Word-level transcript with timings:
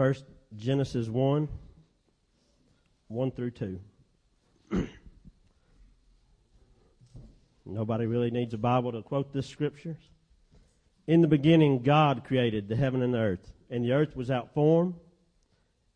First, 0.00 0.24
Genesis 0.56 1.08
1, 1.08 1.46
1 3.08 3.30
through 3.32 3.50
2. 3.50 3.78
Nobody 7.66 8.06
really 8.06 8.30
needs 8.30 8.54
a 8.54 8.56
Bible 8.56 8.92
to 8.92 9.02
quote 9.02 9.34
this 9.34 9.46
scripture. 9.46 9.98
In 11.06 11.20
the 11.20 11.28
beginning, 11.28 11.82
God 11.82 12.24
created 12.24 12.66
the 12.66 12.76
heaven 12.76 13.02
and 13.02 13.12
the 13.12 13.18
earth, 13.18 13.52
and 13.68 13.84
the 13.84 13.92
earth 13.92 14.16
was 14.16 14.30
out 14.30 14.54
form 14.54 14.96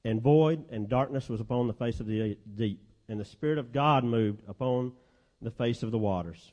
and 0.04 0.20
void, 0.20 0.66
and 0.70 0.86
darkness 0.86 1.30
was 1.30 1.40
upon 1.40 1.66
the 1.66 1.72
face 1.72 1.98
of 1.98 2.06
the 2.06 2.36
deep. 2.56 2.86
And 3.08 3.18
the 3.18 3.24
Spirit 3.24 3.56
of 3.56 3.72
God 3.72 4.04
moved 4.04 4.42
upon 4.46 4.92
the 5.40 5.50
face 5.50 5.82
of 5.82 5.92
the 5.92 5.98
waters. 5.98 6.52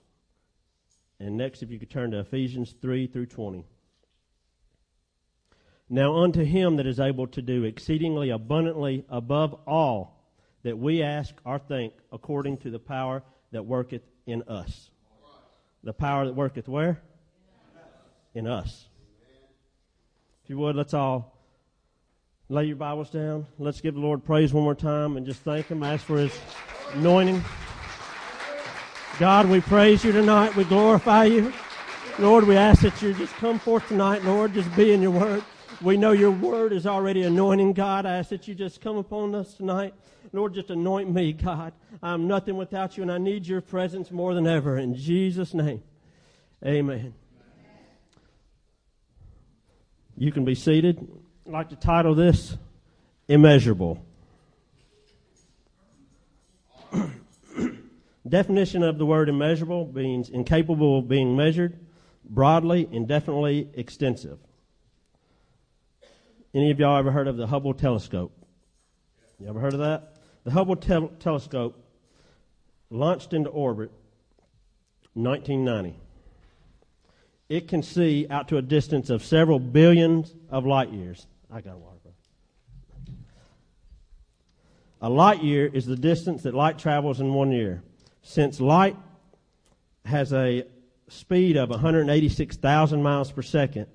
And 1.20 1.36
next, 1.36 1.64
if 1.64 1.70
you 1.70 1.80
could 1.80 1.90
turn 1.90 2.12
to 2.12 2.20
Ephesians 2.20 2.74
3 2.82 3.08
through 3.08 3.26
20. 3.26 3.66
Now 5.94 6.24
unto 6.24 6.46
him 6.46 6.78
that 6.78 6.88
is 6.88 7.02
able 7.02 7.28
to 7.28 7.42
do 7.42 7.66
exceedingly 7.66 8.30
abundantly 8.30 9.04
above 9.10 9.54
all 9.68 10.26
that 10.64 10.78
we 10.78 11.04
ask 11.04 11.36
or 11.44 11.60
think 11.60 11.92
according 12.14 12.60
to 12.60 12.72
the 12.72 12.80
power 12.80 13.24
that 13.52 13.66
worketh 13.66 14.02
in 14.26 14.42
us. 14.44 14.90
The 15.84 15.92
power 15.92 16.26
that 16.26 16.34
worketh 16.34 16.70
where? 16.70 17.02
In 18.34 18.48
us. 18.48 18.88
If 20.46 20.50
you 20.50 20.58
would, 20.60 20.78
let's 20.78 20.94
all 20.94 21.38
lay 22.48 22.64
your 22.64 22.78
Bibles 22.78 23.10
down. 23.10 23.46
Let's 23.60 23.82
give 23.82 23.96
the 23.96 24.00
Lord 24.00 24.24
praise 24.24 24.54
one 24.54 24.64
more 24.64 24.74
time 24.74 25.18
and 25.18 25.26
just 25.26 25.42
thank 25.42 25.68
Him. 25.68 25.84
Ask 25.84 26.06
for 26.06 26.20
His 26.20 26.40
anointing. 26.94 27.44
God, 29.20 29.50
we 29.50 29.60
praise 29.60 30.06
you 30.06 30.14
tonight. 30.14 30.56
We 30.56 30.64
glorify 30.64 31.26
you. 31.26 31.52
Lord, 32.18 32.48
we 32.48 32.56
ask 32.56 32.82
that 32.84 33.02
you 33.02 33.14
just 33.14 33.34
come 33.34 33.60
forth 33.60 33.86
tonight, 33.90 34.24
Lord, 34.24 34.54
just 34.54 34.74
be 34.78 34.94
in 34.94 35.02
your 35.02 35.12
word. 35.12 35.44
We 35.82 35.98
know 35.98 36.12
your 36.12 36.30
word 36.30 36.74
is 36.74 36.86
already 36.86 37.24
anointing, 37.24 37.74
God. 37.74 38.06
I 38.06 38.18
ask 38.18 38.30
that 38.30 38.48
you 38.48 38.54
just 38.54 38.82
come 38.82 38.98
upon 38.98 39.34
us 39.34 39.56
tonight. 39.56 39.96
Lord, 40.32 40.54
just 40.54 40.70
anoint 40.70 41.12
me, 41.12 41.34
God. 41.34 41.74
I'm 42.04 42.28
nothing 42.28 42.56
without 42.56 42.98
you, 42.98 43.02
and 43.02 43.12
I 43.12 43.18
need 43.18 43.48
your 43.48 43.62
presence 43.62 44.12
more 44.12 44.36
than 44.36 44.46
ever. 44.46 44.78
In 44.78 44.94
Jesus' 44.94 45.56
name, 45.56 45.82
amen. 46.64 47.16
You 50.16 50.32
can 50.32 50.46
be 50.46 50.54
seated. 50.54 51.00
I'd 51.48 51.52
like 51.52 51.70
to 51.70 51.76
title 51.76 52.14
this 52.14 52.58
Immeasurable. 53.28 54.06
Definition 58.28 58.84
of 58.84 59.00
the 59.00 59.06
word 59.08 59.30
immeasurable 59.30 59.92
means 59.92 60.30
incapable 60.30 61.00
of 61.00 61.08
being 61.08 61.36
measured, 61.36 61.80
broadly, 62.24 62.88
indefinitely 62.92 63.68
extensive. 63.74 64.38
Any 66.54 66.72
of 66.72 66.80
y'all 66.80 66.98
ever 66.98 67.12
heard 67.12 67.28
of 67.28 67.38
the 67.38 67.48
Hubble 67.48 67.74
telescope? 67.74 68.32
You 69.40 69.48
ever 69.48 69.60
heard 69.60 69.74
of 69.74 69.80
that? 69.80 70.16
The 70.44 70.52
Hubble 70.52 70.76
telescope 70.76 71.82
launched 72.90 73.34
into 73.34 73.50
orbit 73.50 73.92
1990. 75.14 75.98
It 77.48 77.68
can 77.68 77.84
see 77.84 78.28
out 78.30 78.48
to 78.50 78.58
a 78.58 78.62
distance 78.62 79.10
of 79.10 79.24
several 79.24 79.60
billions 79.60 80.34
of 80.50 80.66
light 80.66 80.92
years. 80.92 81.26
I 81.52 81.62
got 81.62 81.78
water. 81.78 81.92
A 85.02 85.10
light 85.10 85.42
year 85.44 85.66
is 85.66 85.86
the 85.86 85.96
distance 85.96 86.44
that 86.44 86.54
light 86.54 86.78
travels 86.78 87.20
in 87.20 87.34
one 87.34 87.52
year. 87.52 87.82
Since 88.22 88.62
light 88.62 88.96
has 90.06 90.32
a 90.32 90.66
speed 91.08 91.58
of 91.58 91.70
186,000 91.70 93.02
miles 93.02 93.32
per 93.32 93.42
second, 93.42 93.88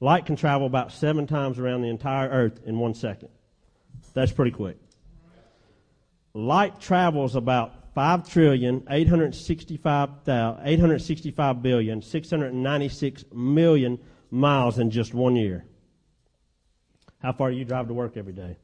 light 0.00 0.26
can 0.26 0.36
travel 0.36 0.66
about 0.66 0.92
seven 0.92 1.26
times 1.26 1.58
around 1.58 1.82
the 1.82 1.88
entire 1.88 2.28
Earth 2.28 2.60
in 2.64 2.78
one 2.78 2.94
second. 2.94 3.28
That's 4.12 4.32
pretty 4.32 4.52
quick. 4.52 4.76
Light 6.34 6.80
travels 6.80 7.36
about 7.36 7.94
5 7.94 8.28
trillion 8.28 8.84
865, 8.90 10.10
865 10.26 11.62
billion 11.62 12.02
696 12.02 13.24
million 13.32 13.98
miles 14.30 14.78
in 14.78 14.90
just 14.90 15.14
one 15.14 15.36
year. 15.36 15.64
How 17.22 17.32
far 17.32 17.50
do 17.50 17.56
you 17.56 17.64
drive 17.64 17.88
to 17.88 17.94
work 17.94 18.16
every 18.16 18.32
day? 18.32 18.56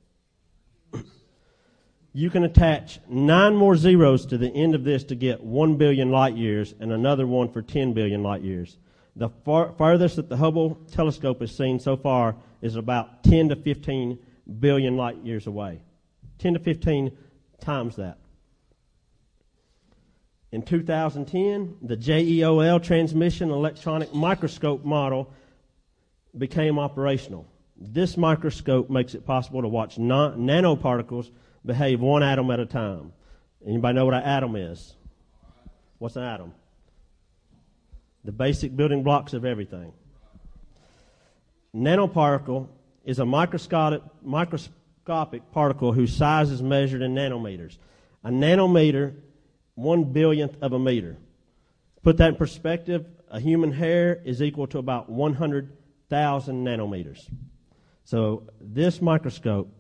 you 2.13 2.29
can 2.29 2.43
attach 2.43 2.99
nine 3.09 3.55
more 3.55 3.77
zeros 3.77 4.27
to 4.27 4.37
the 4.37 4.49
end 4.49 4.75
of 4.75 4.85
this 4.85 5.05
to 5.05 5.15
get 5.15 5.43
1 5.43 5.77
billion 5.77 6.11
light 6.11 6.37
years 6.37 6.75
and 6.81 6.93
another 6.93 7.27
one 7.27 7.49
for 7.49 7.63
10 7.63 7.93
billion 7.93 8.23
light 8.23 8.43
years. 8.43 8.79
The 9.17 9.29
far, 9.45 9.73
farthest 9.73 10.17
that 10.17 10.29
the 10.29 10.37
Hubble 10.37 10.79
telescope 10.93 11.41
has 11.41 11.55
seen 11.55 11.79
so 11.81 11.97
far 11.97 12.37
is 12.63 12.77
about 12.77 13.25
10 13.25 13.51
to 13.51 13.57
15 13.57 14.19
billion 14.59 14.97
light 14.97 15.19
years 15.25 15.47
away. 15.47 15.83
10 16.39 16.55
to 16.55 16.61
15 16.61 17.17
times 17.61 17.97
that. 17.97 18.19
In 20.53 20.63
2010, 20.63 21.77
the 21.83 21.97
JEOL 21.97 22.83
transmission 22.83 23.51
electronic 23.51 24.13
microscope 24.13 24.85
model 24.85 25.33
became 26.37 26.79
operational. 26.79 27.47
This 27.77 28.17
microscope 28.17 28.91
makes 28.91 29.15
it 29.15 29.25
possible 29.25 29.63
to 29.63 29.69
watch 29.69 29.97
nanoparticles 29.97 31.31
behave 31.65 32.01
one 32.01 32.23
atom 32.23 32.51
at 32.51 32.61
a 32.61 32.67
time. 32.67 33.13
Anybody 33.67 33.95
know 33.95 34.07
what 34.07 34.15
an 34.15 34.23
atom 34.23 34.57
is? 34.57 34.95
What's 35.99 36.17
an 36.17 36.25
atom? 36.25 36.53
The 38.25 38.33
basic 38.33 38.77
building 38.77 39.03
blocks 39.03 39.33
of 39.33 39.45
everything. 39.45 39.93
Nanoparticle 41.75 42.69
is 43.05 43.19
a 43.19 43.25
microscopic, 43.25 44.03
microscopic 44.23 45.51
particle 45.53 45.93
whose 45.93 46.15
size 46.15 46.51
is 46.51 46.63
measured 46.63 47.03
in 47.03 47.15
nanometers. 47.15 47.79
A 48.25 48.31
nanometer, 48.31 49.15
one 49.75 50.05
billionth 50.05 50.57
of 50.61 50.73
a 50.73 50.79
meter. 50.79 51.17
Put 52.03 52.19
that 52.19 52.31
in 52.31 52.37
perspective, 52.37 53.07
a 53.31 53.41
human 53.41 53.73
hair 53.73 54.21
is 54.25 54.43
equal 54.43 54.67
to 54.69 54.79
about 54.79 55.09
100,000 55.09 56.65
nanometers. 56.65 57.29
So 58.05 58.45
this 58.61 59.01
microscope 59.01 59.73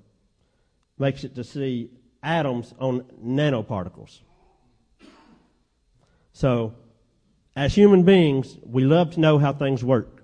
makes 0.98 1.24
it 1.24 1.34
to 1.34 1.44
see 1.44 1.90
atoms 2.22 2.74
on 2.78 3.02
nanoparticles. 3.24 4.20
So, 6.32 6.74
as 7.60 7.74
human 7.74 8.04
beings, 8.04 8.56
we 8.62 8.84
love 8.84 9.10
to 9.10 9.20
know 9.20 9.38
how 9.38 9.52
things 9.52 9.84
work. 9.84 10.22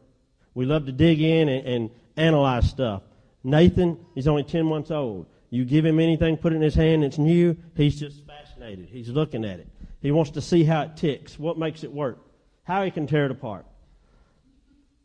We 0.54 0.64
love 0.64 0.86
to 0.86 0.92
dig 0.92 1.20
in 1.20 1.50
and, 1.50 1.66
and 1.66 1.91
analyze 2.16 2.66
stuff. 2.66 3.02
Nathan, 3.44 3.98
he's 4.14 4.26
only 4.26 4.42
10 4.42 4.64
months 4.64 4.91
old. 4.91 5.26
You 5.50 5.66
give 5.66 5.84
him 5.84 6.00
anything, 6.00 6.38
put 6.38 6.54
it 6.54 6.56
in 6.56 6.62
his 6.62 6.74
hand, 6.74 7.04
it's 7.04 7.19
new, 7.19 7.54
he's 7.74 8.00
just 8.00 8.24
fascinated. 8.26 8.88
He's 8.91 9.10
looking 9.10 9.44
at 9.44 9.60
it. 9.60 9.69
He 10.00 10.12
wants 10.12 10.30
to 10.30 10.41
see 10.41 10.64
how 10.64 10.80
it 10.84 10.97
ticks, 10.97 11.38
what 11.38 11.58
makes 11.58 11.84
it 11.84 11.92
work, 11.92 12.19
how 12.62 12.82
he 12.84 12.91
can 12.91 13.06
tear 13.06 13.26
it 13.26 13.30
apart. 13.30 13.66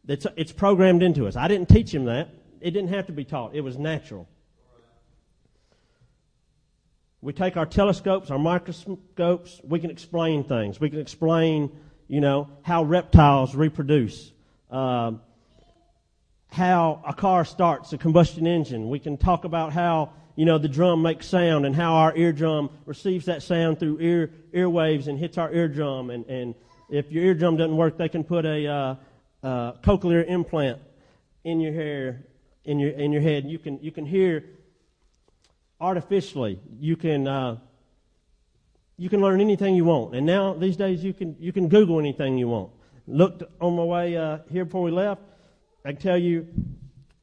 It's, 0.08 0.26
it's 0.38 0.54
programmed 0.54 1.04
into 1.04 1.28
us. 1.28 1.36
I 1.36 1.50
didn't 1.50 1.68
teach 1.68 1.94
him 1.94 2.06
that. 2.06 2.30
It 2.62 2.72
didn't 2.72 2.94
have 2.94 3.08
to 3.08 3.12
be 3.12 3.26
taught. 3.26 3.56
It 3.56 3.62
was 3.62 3.78
natural. 3.78 4.26
We 7.20 7.34
take 7.34 7.58
our 7.58 7.66
telescopes, 7.66 8.32
our 8.32 8.40
microscopes, 8.40 9.60
we 9.66 9.82
can 9.82 9.92
explain 9.92 10.46
things. 10.46 10.80
We 10.80 10.90
can 10.90 11.00
explain, 11.00 11.70
you 12.12 12.20
know, 12.20 12.50
how 12.62 12.84
reptiles 12.84 13.56
reproduce. 13.56 14.34
Uh, 14.70 15.14
how 16.50 17.02
a 17.08 17.14
car 17.14 17.46
starts 17.46 17.94
a 17.94 17.98
combustion 17.98 18.46
engine. 18.46 18.90
We 18.90 19.00
can 19.00 19.16
talk 19.16 19.46
about 19.46 19.72
how 19.72 20.12
you 20.36 20.44
know 20.44 20.58
the 20.58 20.68
drum 20.68 21.02
makes 21.02 21.26
sound 21.26 21.66
and 21.66 21.74
how 21.74 21.94
our 21.94 22.14
eardrum 22.14 22.70
receives 22.86 23.28
that 23.28 23.44
sound 23.44 23.80
through 23.80 24.00
ear 24.02 24.30
earwaves 24.54 25.08
and 25.08 25.18
hits 25.18 25.38
our 25.38 25.54
eardrum. 25.54 26.10
And, 26.10 26.26
and 26.26 26.54
if 26.90 27.14
your 27.14 27.24
eardrum 27.24 27.56
doesn't 27.56 27.78
work, 27.78 27.98
they 27.98 28.10
can 28.10 28.26
put 28.26 28.46
a 28.46 28.68
uh, 28.68 28.96
uh, 29.42 29.72
cochlear 29.82 30.28
implant 30.28 30.82
in 31.46 31.62
your 31.62 31.72
hair, 31.72 32.26
in 32.66 32.78
your 32.78 32.90
in 32.90 33.14
your 33.14 33.22
head. 33.22 33.46
You 33.46 33.58
can 33.58 33.80
you 33.82 33.92
can 33.94 34.06
hear 34.06 34.44
artificially. 35.80 36.60
You 36.78 36.98
can 36.98 37.26
uh, 37.26 37.60
you 39.02 39.10
can 39.10 39.20
learn 39.20 39.42
anything 39.42 39.76
you 39.76 39.86
want. 39.86 40.16
And 40.16 40.26
now 40.26 40.54
these 40.54 40.78
days 40.78 41.04
you 41.04 41.14
can 41.14 41.36
you 41.40 41.52
can 41.52 41.68
Google 41.68 42.00
anything 42.00 42.38
you 42.38 42.48
want. 42.48 42.72
Looked 43.08 43.44
on 43.60 43.76
my 43.76 43.84
way 43.84 44.16
uh, 44.16 44.38
here 44.50 44.64
before 44.64 44.84
we 44.84 44.92
left 44.92 45.22
I 45.84 45.94
can 45.94 46.02
tell 46.02 46.18
you 46.18 46.48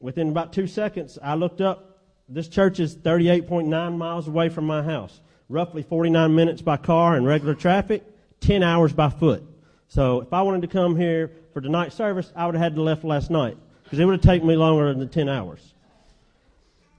within 0.00 0.30
about 0.30 0.52
two 0.52 0.66
seconds, 0.66 1.18
I 1.22 1.36
looked 1.36 1.60
up. 1.60 2.00
This 2.28 2.48
church 2.48 2.80
is 2.80 2.96
38.9 2.96 3.96
miles 3.96 4.26
away 4.26 4.48
from 4.48 4.66
my 4.66 4.82
house, 4.82 5.20
roughly 5.48 5.82
49 5.82 6.34
minutes 6.34 6.60
by 6.60 6.76
car 6.76 7.16
in 7.16 7.24
regular 7.24 7.54
traffic, 7.54 8.02
10 8.40 8.64
hours 8.64 8.92
by 8.92 9.10
foot. 9.10 9.44
So 9.86 10.20
if 10.20 10.32
I 10.32 10.42
wanted 10.42 10.62
to 10.62 10.68
come 10.68 10.96
here 10.96 11.30
for 11.52 11.60
tonight's 11.60 11.94
service, 11.94 12.32
I 12.34 12.46
would 12.46 12.56
have 12.56 12.62
had 12.62 12.74
to 12.74 12.82
left 12.82 13.04
last 13.04 13.30
night 13.30 13.56
because 13.84 14.00
it 14.00 14.04
would 14.04 14.12
have 14.12 14.22
taken 14.22 14.46
me 14.46 14.56
longer 14.56 14.92
than 14.92 15.08
10 15.08 15.28
hours. 15.28 15.74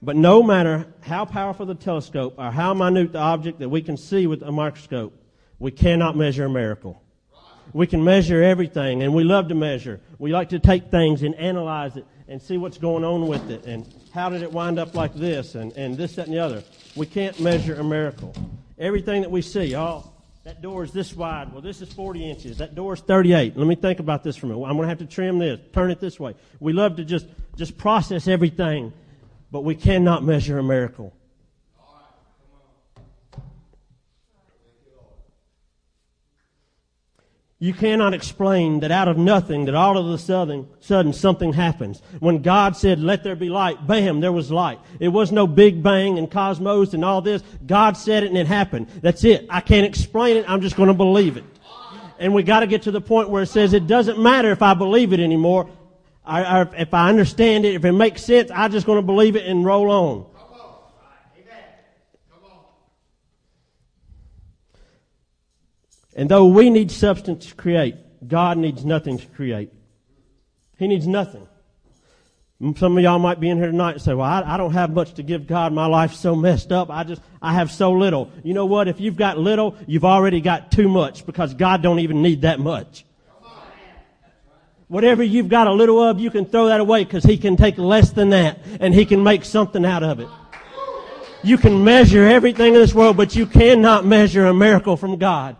But 0.02 0.16
no 0.16 0.42
matter 0.42 0.86
how 1.02 1.24
powerful 1.26 1.66
the 1.66 1.74
telescope 1.74 2.34
or 2.38 2.50
how 2.50 2.72
minute 2.72 3.12
the 3.12 3.18
object 3.18 3.58
that 3.58 3.68
we 3.68 3.82
can 3.82 3.96
see 3.96 4.26
with 4.26 4.42
a 4.42 4.50
microscope, 4.50 5.14
we 5.58 5.70
cannot 5.70 6.16
measure 6.16 6.46
a 6.46 6.50
miracle. 6.50 7.02
We 7.72 7.86
can 7.86 8.02
measure 8.02 8.42
everything, 8.42 9.02
and 9.02 9.14
we 9.14 9.22
love 9.24 9.48
to 9.48 9.54
measure. 9.54 10.00
We 10.18 10.32
like 10.32 10.48
to 10.48 10.58
take 10.58 10.90
things 10.90 11.22
and 11.22 11.34
analyze 11.36 11.96
it 11.96 12.06
and 12.26 12.40
see 12.40 12.56
what's 12.56 12.78
going 12.78 13.04
on 13.04 13.28
with 13.28 13.50
it 13.50 13.64
and 13.66 13.86
how 14.12 14.28
did 14.28 14.42
it 14.42 14.50
wind 14.50 14.78
up 14.78 14.94
like 14.94 15.14
this 15.14 15.54
and, 15.54 15.72
and 15.72 15.96
this, 15.96 16.16
that, 16.16 16.26
and 16.26 16.34
the 16.34 16.40
other. 16.40 16.64
We 16.96 17.06
can't 17.06 17.38
measure 17.38 17.74
a 17.74 17.84
miracle. 17.84 18.34
Everything 18.78 19.22
that 19.22 19.30
we 19.30 19.42
see, 19.42 19.76
oh, 19.76 20.10
that 20.44 20.62
door 20.62 20.82
is 20.82 20.92
this 20.92 21.14
wide. 21.14 21.52
Well, 21.52 21.60
this 21.60 21.82
is 21.82 21.92
40 21.92 22.28
inches. 22.30 22.58
That 22.58 22.74
door 22.74 22.94
is 22.94 23.00
38. 23.00 23.56
Let 23.56 23.66
me 23.66 23.74
think 23.74 24.00
about 24.00 24.24
this 24.24 24.36
for 24.36 24.46
a 24.46 24.48
minute. 24.48 24.64
I'm 24.64 24.76
going 24.76 24.84
to 24.84 24.88
have 24.88 24.98
to 24.98 25.06
trim 25.06 25.38
this, 25.38 25.60
turn 25.72 25.90
it 25.90 26.00
this 26.00 26.18
way. 26.18 26.34
We 26.58 26.72
love 26.72 26.96
to 26.96 27.04
just, 27.04 27.26
just 27.56 27.76
process 27.76 28.26
everything, 28.26 28.92
but 29.50 29.62
we 29.62 29.74
cannot 29.74 30.24
measure 30.24 30.58
a 30.58 30.62
miracle. 30.62 31.14
You 37.62 37.74
cannot 37.74 38.14
explain 38.14 38.80
that 38.80 38.90
out 38.90 39.06
of 39.06 39.18
nothing, 39.18 39.66
that 39.66 39.74
all 39.74 39.98
of 39.98 40.06
a 40.06 40.16
sudden, 40.16 40.66
sudden 40.80 41.12
something 41.12 41.52
happens. 41.52 42.00
When 42.18 42.40
God 42.40 42.74
said, 42.74 43.00
let 43.00 43.22
there 43.22 43.36
be 43.36 43.50
light, 43.50 43.86
bam, 43.86 44.20
there 44.20 44.32
was 44.32 44.50
light. 44.50 44.78
It 44.98 45.08
was 45.08 45.30
no 45.30 45.46
big 45.46 45.82
bang 45.82 46.16
and 46.16 46.30
cosmos 46.30 46.94
and 46.94 47.04
all 47.04 47.20
this. 47.20 47.42
God 47.66 47.98
said 47.98 48.22
it 48.22 48.28
and 48.28 48.38
it 48.38 48.46
happened. 48.46 48.88
That's 49.02 49.24
it. 49.24 49.44
I 49.50 49.60
can't 49.60 49.84
explain 49.84 50.38
it. 50.38 50.46
I'm 50.48 50.62
just 50.62 50.74
going 50.74 50.86
to 50.86 50.94
believe 50.94 51.36
it. 51.36 51.44
And 52.18 52.32
we 52.32 52.42
got 52.44 52.60
to 52.60 52.66
get 52.66 52.82
to 52.82 52.90
the 52.90 53.00
point 53.00 53.28
where 53.28 53.42
it 53.42 53.48
says 53.48 53.74
it 53.74 53.86
doesn't 53.86 54.18
matter 54.18 54.50
if 54.50 54.62
I 54.62 54.72
believe 54.72 55.12
it 55.12 55.20
anymore. 55.20 55.68
I, 56.30 56.42
I, 56.42 56.62
if 56.76 56.94
I 56.94 57.08
understand 57.08 57.64
it, 57.64 57.74
if 57.74 57.84
it 57.84 57.90
makes 57.90 58.22
sense, 58.22 58.52
I'm 58.54 58.70
just 58.70 58.86
going 58.86 58.98
to 58.98 59.02
believe 59.02 59.34
it 59.34 59.46
and 59.46 59.64
roll 59.64 59.90
on. 59.90 60.26
Come 60.32 60.60
on. 60.60 60.76
Amen. 61.36 61.64
Come 62.30 62.44
on. 62.44 62.58
And 66.14 66.28
though 66.28 66.46
we 66.46 66.70
need 66.70 66.92
substance 66.92 67.46
to 67.46 67.54
create, 67.56 67.96
God 68.28 68.58
needs 68.58 68.84
nothing 68.84 69.18
to 69.18 69.26
create. 69.26 69.72
He 70.78 70.86
needs 70.86 71.08
nothing. 71.08 71.48
Some 72.76 72.96
of 72.96 73.02
y'all 73.02 73.18
might 73.18 73.40
be 73.40 73.48
in 73.48 73.56
here 73.56 73.66
tonight 73.66 73.94
and 73.94 74.02
say, 74.02 74.14
well, 74.14 74.28
I, 74.28 74.54
I, 74.54 74.56
don't 74.56 74.74
have 74.74 74.92
much 74.92 75.14
to 75.14 75.24
give 75.24 75.48
God. 75.48 75.72
My 75.72 75.86
life's 75.86 76.20
so 76.20 76.36
messed 76.36 76.70
up. 76.70 76.90
I 76.90 77.02
just, 77.02 77.22
I 77.42 77.54
have 77.54 77.72
so 77.72 77.90
little. 77.90 78.30
You 78.44 78.54
know 78.54 78.66
what? 78.66 78.86
If 78.86 79.00
you've 79.00 79.16
got 79.16 79.36
little, 79.38 79.76
you've 79.86 80.04
already 80.04 80.40
got 80.40 80.70
too 80.70 80.88
much 80.88 81.26
because 81.26 81.54
God 81.54 81.82
don't 81.82 81.98
even 81.98 82.22
need 82.22 82.42
that 82.42 82.60
much. 82.60 83.04
Whatever 84.90 85.22
you've 85.22 85.48
got 85.48 85.68
a 85.68 85.72
little 85.72 86.02
of, 86.02 86.18
you 86.18 86.32
can 86.32 86.44
throw 86.44 86.66
that 86.66 86.80
away 86.80 87.04
because 87.04 87.22
He 87.22 87.38
can 87.38 87.56
take 87.56 87.78
less 87.78 88.10
than 88.10 88.30
that 88.30 88.58
and 88.80 88.92
He 88.92 89.04
can 89.04 89.22
make 89.22 89.44
something 89.44 89.84
out 89.84 90.02
of 90.02 90.18
it. 90.18 90.26
You 91.44 91.58
can 91.58 91.84
measure 91.84 92.26
everything 92.26 92.74
in 92.74 92.80
this 92.80 92.92
world, 92.92 93.16
but 93.16 93.36
you 93.36 93.46
cannot 93.46 94.04
measure 94.04 94.46
a 94.46 94.52
miracle 94.52 94.96
from 94.96 95.16
God. 95.16 95.54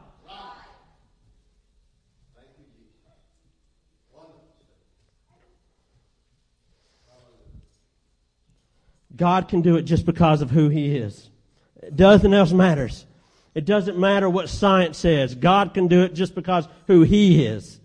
God 9.15 9.47
can 9.47 9.63
do 9.63 9.77
it 9.77 9.83
just 9.83 10.07
because 10.07 10.43
of 10.43 10.51
who 10.51 10.71
He 10.71 10.97
is. 10.97 11.31
Nothing 11.97 12.35
else 12.35 12.51
matters. 12.51 13.07
It 13.55 13.65
doesn't 13.65 13.97
matter 13.97 14.29
what 14.29 14.49
science 14.49 14.99
says. 14.99 15.37
God 15.37 15.73
can 15.73 15.87
do 15.87 16.03
it 16.03 16.15
just 16.15 16.35
because 16.35 16.67
who 16.89 17.03
He 17.03 17.47
is. 17.47 17.80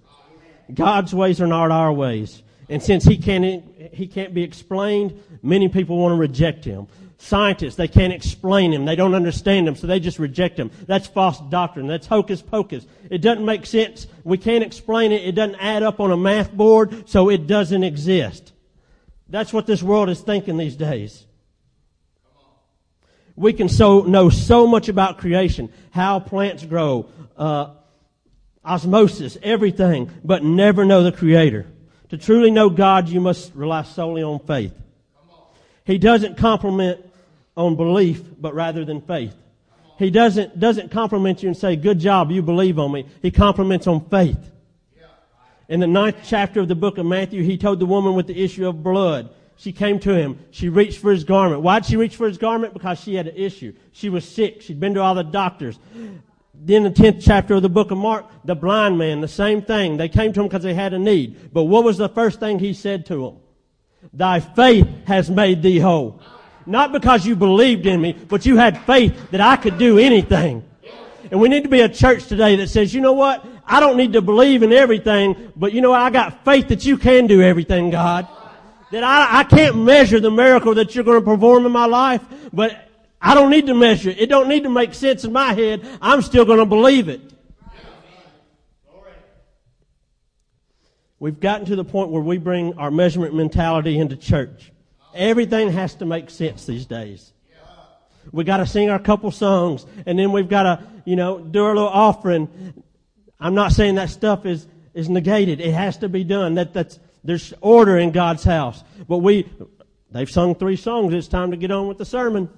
God's 0.74 1.14
ways 1.14 1.42
are 1.42 1.48
not 1.48 1.72
our 1.72 1.92
ways. 1.92 2.42
And 2.70 2.82
since 2.82 3.06
He 3.06 3.18
can't, 3.18 3.64
He 3.94 4.08
can't 4.08 4.34
be 4.34 4.44
explained, 4.44 5.22
many 5.42 5.70
people 5.70 5.98
want 5.98 6.14
to 6.14 6.18
reject 6.18 6.66
Him. 6.66 6.88
Scientists, 7.18 7.76
they 7.76 7.88
can't 7.88 8.14
explain 8.14 8.74
Him. 8.74 8.86
They 8.86 8.96
don't 8.96 9.16
understand 9.16 9.68
Him, 9.68 9.76
so 9.76 9.88
they 9.88 10.00
just 10.00 10.20
reject 10.20 10.60
Him. 10.60 10.72
That's 10.86 11.08
false 11.08 11.40
doctrine. 11.50 11.88
That's 11.88 12.08
hocus 12.08 12.42
pocus. 12.42 12.86
It 13.10 13.20
doesn't 13.20 13.46
make 13.46 13.66
sense. 13.66 14.08
We 14.24 14.38
can't 14.38 14.64
explain 14.64 15.12
it. 15.12 15.24
It 15.24 15.34
doesn't 15.34 15.56
add 15.56 15.84
up 15.84 16.00
on 16.00 16.12
a 16.12 16.18
math 16.18 16.52
board, 16.52 17.08
so 17.08 17.30
it 17.30 17.48
doesn't 17.48 17.84
exist. 17.84 18.52
That's 19.30 19.54
what 19.54 19.66
this 19.66 19.82
world 19.82 20.10
is 20.10 20.22
thinking 20.22 20.58
these 20.58 20.76
days. 20.76 21.26
We 23.36 23.54
can 23.54 23.70
so 23.70 24.02
know 24.02 24.30
so 24.30 24.66
much 24.66 24.88
about 24.88 25.18
creation, 25.18 25.72
how 25.92 26.20
plants 26.20 26.64
grow, 26.64 27.10
uh, 27.36 27.72
osmosis, 28.66 29.38
everything, 29.44 30.12
but 30.24 30.44
never 30.44 30.86
know 30.86 31.04
the 31.04 31.12
Creator. 31.12 31.66
To 32.10 32.18
truly 32.18 32.52
know 32.52 32.70
God, 32.70 33.10
you 33.10 33.22
must 33.22 33.54
rely 33.56 33.84
solely 33.84 34.24
on 34.24 34.40
faith. 34.40 34.74
He 35.86 35.98
doesn't 35.98 36.38
compliment 36.38 37.06
on 37.56 37.76
belief, 37.76 38.22
but 38.40 38.54
rather 38.54 38.84
than 38.84 39.02
faith. 39.02 39.36
He 39.98 40.10
doesn't, 40.10 40.60
doesn't 40.60 40.92
compliment 40.92 41.42
you 41.42 41.50
and 41.50 41.58
say, 41.58 41.76
good 41.76 42.00
job, 42.00 42.32
you 42.32 42.42
believe 42.42 42.80
on 42.80 42.92
me. 42.92 43.06
He 43.22 43.32
compliments 43.32 43.88
on 43.88 44.10
faith. 44.10 44.52
In 45.68 45.80
the 45.80 45.88
ninth 45.88 46.18
chapter 46.26 46.60
of 46.60 46.68
the 46.68 46.76
book 46.76 46.98
of 46.98 47.06
Matthew, 47.06 47.44
he 47.44 47.58
told 47.58 47.80
the 47.80 47.86
woman 47.86 48.14
with 48.14 48.28
the 48.28 48.44
issue 48.44 48.68
of 48.68 48.84
blood, 48.84 49.30
she 49.58 49.72
came 49.72 50.00
to 50.00 50.14
him. 50.14 50.38
She 50.52 50.70
reached 50.70 51.00
for 51.00 51.12
his 51.12 51.24
garment. 51.24 51.62
Why 51.62 51.80
did 51.80 51.90
she 51.90 51.98
reach 51.98 52.18
for 52.18 52.28
his 52.28 52.38
garment? 52.38 52.74
Because 52.74 53.00
she 53.00 53.16
had 53.16 53.28
an 53.28 53.36
issue. 53.36 53.74
She 53.94 54.10
was 54.10 54.28
sick. 54.28 54.62
She'd 54.62 54.80
been 54.80 54.94
to 54.96 55.02
all 55.02 55.16
the 55.16 55.24
doctors. 55.24 55.80
Then 56.60 56.84
the 56.84 56.90
10th 56.90 57.22
chapter 57.24 57.56
of 57.56 57.62
the 57.62 57.70
book 57.70 57.92
of 57.92 57.98
Mark, 57.98 58.26
the 58.44 58.56
blind 58.56 58.98
man, 58.98 59.22
the 59.22 59.28
same 59.28 59.62
thing. 59.62 59.98
They 59.98 60.10
came 60.10 60.34
to 60.34 60.42
him 60.42 60.48
because 60.48 60.64
they 60.64 60.74
had 60.74 60.94
a 60.94 61.00
need. 61.00 61.54
But 61.54 61.64
what 61.64 61.84
was 61.84 61.98
the 61.98 62.10
first 62.10 62.40
thing 62.40 62.60
he 62.60 62.74
said 62.74 63.06
to 63.08 63.24
them? 63.24 63.38
Thy 64.14 64.40
faith 64.40 64.88
has 65.06 65.30
made 65.30 65.62
thee 65.62 65.80
whole. 65.80 66.22
Not 66.66 66.92
because 66.92 67.26
you 67.26 67.36
believed 67.36 67.86
in 67.86 68.02
me, 68.02 68.14
but 68.14 68.46
you 68.46 68.58
had 68.58 68.82
faith 68.82 69.32
that 69.32 69.42
I 69.42 69.56
could 69.56 69.78
do 69.78 70.00
anything. 70.00 70.64
And 71.32 71.40
we 71.40 71.50
need 71.50 71.64
to 71.64 71.70
be 71.70 71.82
a 71.82 71.90
church 71.90 72.28
today 72.28 72.56
that 72.58 72.70
says, 72.70 72.94
you 72.94 73.02
know 73.02 73.14
what? 73.14 73.46
I 73.66 73.80
don't 73.80 73.98
need 73.98 74.14
to 74.14 74.22
believe 74.22 74.64
in 74.64 74.72
everything, 74.72 75.52
but 75.56 75.74
you 75.74 75.82
know, 75.82 75.94
I 75.94 76.10
got 76.10 76.46
faith 76.46 76.68
that 76.70 76.86
you 76.86 76.98
can 76.98 77.28
do 77.28 77.42
everything, 77.42 77.90
God. 77.90 78.28
That 78.92 79.04
I, 79.04 79.40
I 79.40 79.44
can't 79.44 79.78
measure 79.78 80.20
the 80.20 80.32
miracle 80.32 80.76
that 80.76 80.94
you're 80.94 81.04
going 81.04 81.20
to 81.20 81.26
perform 81.26 81.66
in 81.66 81.72
my 81.72 81.86
life, 81.86 82.22
but 82.54 82.90
I 83.22 83.34
don't 83.34 83.50
need 83.50 83.68
to 83.68 83.74
measure 83.74 84.10
it. 84.10 84.20
It 84.20 84.30
don't 84.30 84.48
need 84.48 84.64
to 84.64 84.70
make 84.70 84.94
sense 84.94 85.24
in 85.24 85.32
my 85.32 85.54
head. 85.54 85.86
I'm 86.02 86.22
still 86.22 86.46
going 86.46 86.60
to 86.60 86.66
believe 86.66 87.10
it. 87.10 87.22
We've 91.18 91.40
gotten 91.40 91.66
to 91.68 91.76
the 91.76 91.86
point 91.86 92.10
where 92.10 92.22
we 92.22 92.38
bring 92.38 92.78
our 92.78 92.92
measurement 92.92 93.34
mentality 93.34 93.98
into 93.98 94.16
church. 94.16 94.72
Everything 95.14 95.72
has 95.72 95.96
to 95.96 96.06
make 96.06 96.30
sense 96.30 96.66
these 96.66 96.86
days. 96.86 97.32
We 98.32 98.44
got 98.44 98.58
to 98.58 98.66
sing 98.66 98.90
our 98.90 99.00
couple 99.00 99.32
songs, 99.32 99.86
and 100.06 100.20
then 100.20 100.32
we've 100.32 100.50
got 100.50 100.64
to, 100.64 100.84
you 101.06 101.16
know, 101.16 101.40
do 101.40 101.64
our 101.64 101.74
little 101.74 101.90
offering. 101.90 102.84
I'm 103.40 103.56
not 103.56 103.72
saying 103.72 103.96
that 103.96 104.10
stuff 104.10 104.46
is 104.46 104.68
is 104.94 105.10
negated. 105.10 105.60
It 105.62 105.74
has 105.74 105.98
to 105.98 106.10
be 106.10 106.24
done. 106.24 106.56
That 106.56 106.74
that's 106.74 107.00
there's 107.24 107.54
order 107.62 107.98
in 107.98 108.12
God's 108.12 108.44
house. 108.44 108.84
But 109.08 109.18
we, 109.18 109.50
they've 110.12 110.30
sung 110.30 110.56
three 110.56 110.76
songs. 110.76 111.14
It's 111.14 111.28
time 111.28 111.52
to 111.52 111.58
get 111.58 111.72
on 111.72 111.88
with 111.88 111.98
the 111.98 112.06
sermon. 112.06 112.50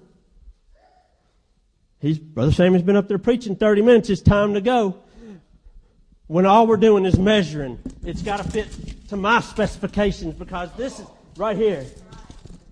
He's, 1.99 2.19
Brother 2.19 2.51
Sammy's 2.51 2.83
been 2.83 2.95
up 2.95 3.07
there 3.07 3.17
preaching 3.17 3.55
30 3.55 3.81
minutes. 3.81 4.09
It's 4.09 4.21
time 4.21 4.53
to 4.53 4.61
go. 4.61 5.01
When 6.27 6.45
all 6.45 6.67
we're 6.67 6.77
doing 6.77 7.05
is 7.05 7.17
measuring, 7.17 7.79
it's 8.03 8.21
got 8.21 8.37
to 8.37 8.43
fit 8.43 8.67
to 9.09 9.17
my 9.17 9.39
specifications 9.39 10.35
because 10.35 10.69
this 10.73 10.99
is 10.99 11.07
right 11.37 11.55
here. 11.55 11.85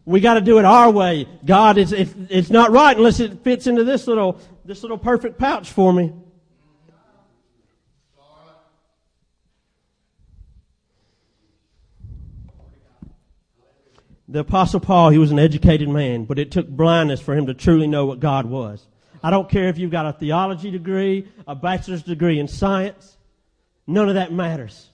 We 0.03 0.19
got 0.19 0.35
to 0.35 0.41
do 0.41 0.59
it 0.59 0.65
our 0.65 0.91
way. 0.91 1.27
God, 1.45 1.77
it's, 1.77 1.91
it's 1.91 2.49
not 2.49 2.71
right 2.71 2.95
unless 2.95 3.19
it 3.19 3.43
fits 3.43 3.65
into 3.65 3.83
this 3.83 4.07
little, 4.07 4.39
this 4.65 4.83
little 4.83 4.97
perfect 4.97 5.39
pouch 5.39 5.71
for 5.71 5.91
me. 5.91 6.13
The 14.27 14.39
apostle 14.39 14.79
Paul, 14.79 15.11
he 15.11 15.17
was 15.17 15.31
an 15.31 15.39
educated 15.39 15.87
man, 15.87 16.25
but 16.25 16.39
it 16.39 16.51
took 16.51 16.67
blindness 16.67 17.21
for 17.21 17.35
him 17.35 17.45
to 17.45 17.53
truly 17.53 17.87
know 17.87 18.05
what 18.05 18.19
God 18.19 18.47
was. 18.47 18.85
I 19.25 19.31
don't 19.31 19.49
care 19.49 19.69
if 19.69 19.79
you've 19.79 19.89
got 19.89 20.05
a 20.05 20.13
theology 20.13 20.69
degree, 20.69 21.27
a 21.47 21.55
bachelor's 21.55 22.03
degree 22.03 22.37
in 22.37 22.47
science. 22.47 23.17
None 23.87 24.07
of 24.07 24.13
that 24.13 24.31
matters. 24.31 24.91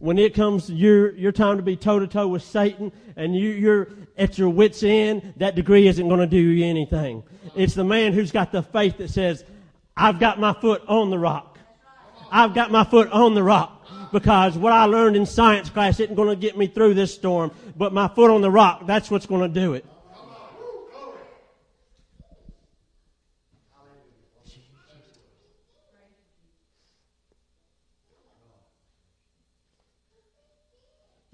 When 0.00 0.18
it 0.18 0.34
comes 0.34 0.68
your, 0.68 1.12
your 1.12 1.30
time 1.30 1.58
to 1.58 1.62
be 1.62 1.76
toe 1.76 2.00
to 2.00 2.08
toe 2.08 2.26
with 2.26 2.42
Satan 2.42 2.90
and 3.14 3.32
you, 3.36 3.50
you're 3.50 3.90
at 4.18 4.38
your 4.38 4.48
wit's 4.48 4.82
end, 4.82 5.34
that 5.36 5.54
degree 5.54 5.86
isn't 5.86 6.08
going 6.08 6.18
to 6.18 6.26
do 6.26 6.36
you 6.36 6.64
anything. 6.64 7.22
It's 7.54 7.74
the 7.74 7.84
man 7.84 8.12
who's 8.12 8.32
got 8.32 8.50
the 8.50 8.64
faith 8.64 8.98
that 8.98 9.10
says, 9.10 9.44
I've 9.96 10.18
got 10.18 10.40
my 10.40 10.54
foot 10.54 10.82
on 10.88 11.10
the 11.10 11.18
rock. 11.20 11.56
I've 12.32 12.54
got 12.54 12.72
my 12.72 12.82
foot 12.82 13.08
on 13.12 13.34
the 13.34 13.44
rock 13.44 13.86
because 14.10 14.58
what 14.58 14.72
I 14.72 14.86
learned 14.86 15.14
in 15.14 15.26
science 15.26 15.70
class 15.70 16.00
isn't 16.00 16.16
going 16.16 16.28
to 16.28 16.34
get 16.34 16.58
me 16.58 16.66
through 16.66 16.94
this 16.94 17.14
storm, 17.14 17.52
but 17.76 17.92
my 17.92 18.08
foot 18.08 18.32
on 18.32 18.40
the 18.40 18.50
rock, 18.50 18.84
that's 18.88 19.12
what's 19.12 19.26
going 19.26 19.42
to 19.42 19.60
do 19.60 19.74
it. 19.74 19.86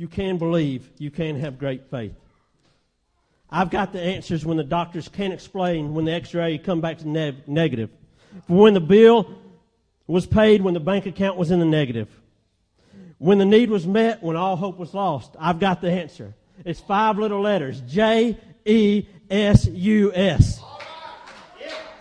You 0.01 0.09
can 0.09 0.39
believe. 0.39 0.89
You 0.97 1.11
can 1.11 1.39
have 1.41 1.59
great 1.59 1.91
faith. 1.91 2.15
I've 3.51 3.69
got 3.69 3.93
the 3.93 4.01
answers 4.01 4.47
when 4.47 4.57
the 4.57 4.65
doctors 4.65 5.09
can't 5.09 5.35
explain 5.35 5.93
when 5.93 6.07
the 6.07 6.13
x-ray 6.13 6.57
come 6.57 6.81
back 6.81 6.97
to 7.01 7.07
ne- 7.07 7.37
negative. 7.47 7.91
For 8.47 8.55
when 8.55 8.73
the 8.73 8.81
bill 8.81 9.31
was 10.07 10.25
paid, 10.25 10.63
when 10.63 10.73
the 10.73 10.81
bank 10.81 11.05
account 11.05 11.37
was 11.37 11.51
in 11.51 11.59
the 11.59 11.67
negative. 11.67 12.09
When 13.19 13.37
the 13.37 13.45
need 13.45 13.69
was 13.69 13.87
met, 13.87 14.23
when 14.23 14.37
all 14.37 14.57
hope 14.57 14.79
was 14.79 14.95
lost, 14.95 15.37
I've 15.39 15.61
got 15.61 15.83
the 15.83 15.91
answer. 15.91 16.35
It's 16.65 16.81
five 16.81 17.19
little 17.19 17.43
letters. 17.43 17.83
J 17.83 18.39
E 18.65 19.05
S 19.31 19.67
U 19.67 20.15
S. 20.15 20.63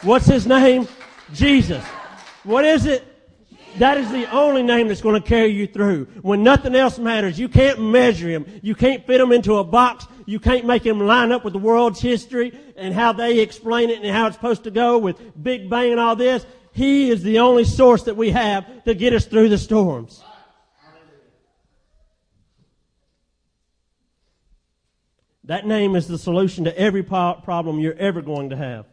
What's 0.04 0.26
his 0.26 0.48
name? 0.48 0.88
Jesus. 1.34 1.84
What 2.46 2.64
is 2.64 2.86
it? 2.86 3.09
That 3.78 3.98
is 3.98 4.12
the 4.12 4.30
only 4.32 4.64
name 4.64 4.88
that's 4.88 5.02
going 5.02 5.22
to 5.22 5.28
carry 5.28 5.50
you 5.50 5.68
through. 5.68 6.06
When 6.22 6.44
nothing 6.44 6.76
else 6.76 6.98
matters, 7.00 7.40
you 7.40 7.48
can't 7.48 7.80
measure 7.80 8.28
him. 8.28 8.46
You 8.62 8.76
can't 8.76 9.06
fit 9.06 9.22
him 9.22 9.32
into 9.32 9.56
a 9.56 9.64
box. 9.64 10.06
You 10.26 10.40
can't 10.40 10.66
make 10.66 10.86
him 10.86 11.00
line 11.00 11.32
up 11.32 11.44
with 11.44 11.54
the 11.54 11.60
world's 11.60 12.02
history 12.02 12.58
and 12.76 12.94
how 12.94 13.14
they 13.14 13.40
explain 13.40 13.90
it 13.90 14.02
and 14.02 14.14
how 14.14 14.28
it's 14.28 14.36
supposed 14.36 14.64
to 14.66 14.72
go 14.72 14.98
with 14.98 15.18
Big 15.42 15.70
Bang 15.70 15.92
and 15.92 16.00
all 16.00 16.16
this. 16.16 16.46
He 16.74 17.10
is 17.10 17.24
the 17.24 17.40
only 17.40 17.64
source 17.64 18.04
that 18.04 18.16
we 18.16 18.32
have 18.32 18.84
to 18.84 18.94
get 18.94 19.14
us 19.14 19.26
through 19.26 19.50
the 19.50 19.58
storms. 19.58 20.24
That 25.46 25.66
name 25.66 25.96
is 25.96 26.08
the 26.08 26.20
solution 26.20 26.66
to 26.66 26.78
every 26.78 27.02
problem 27.02 27.80
you're 27.80 27.96
ever 27.96 28.22
going 28.22 28.52
to 28.52 28.56
have. 28.56 28.86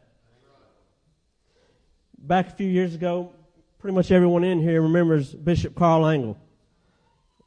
Back 2.17 2.49
a 2.49 2.53
few 2.53 2.67
years 2.67 2.95
ago, 2.95 3.33
pretty 3.87 3.95
much 3.95 4.11
everyone 4.11 4.43
in 4.43 4.61
here 4.61 4.83
remembers 4.83 5.33
Bishop 5.33 5.77
Carl 5.77 6.09
Angle. 6.09 6.37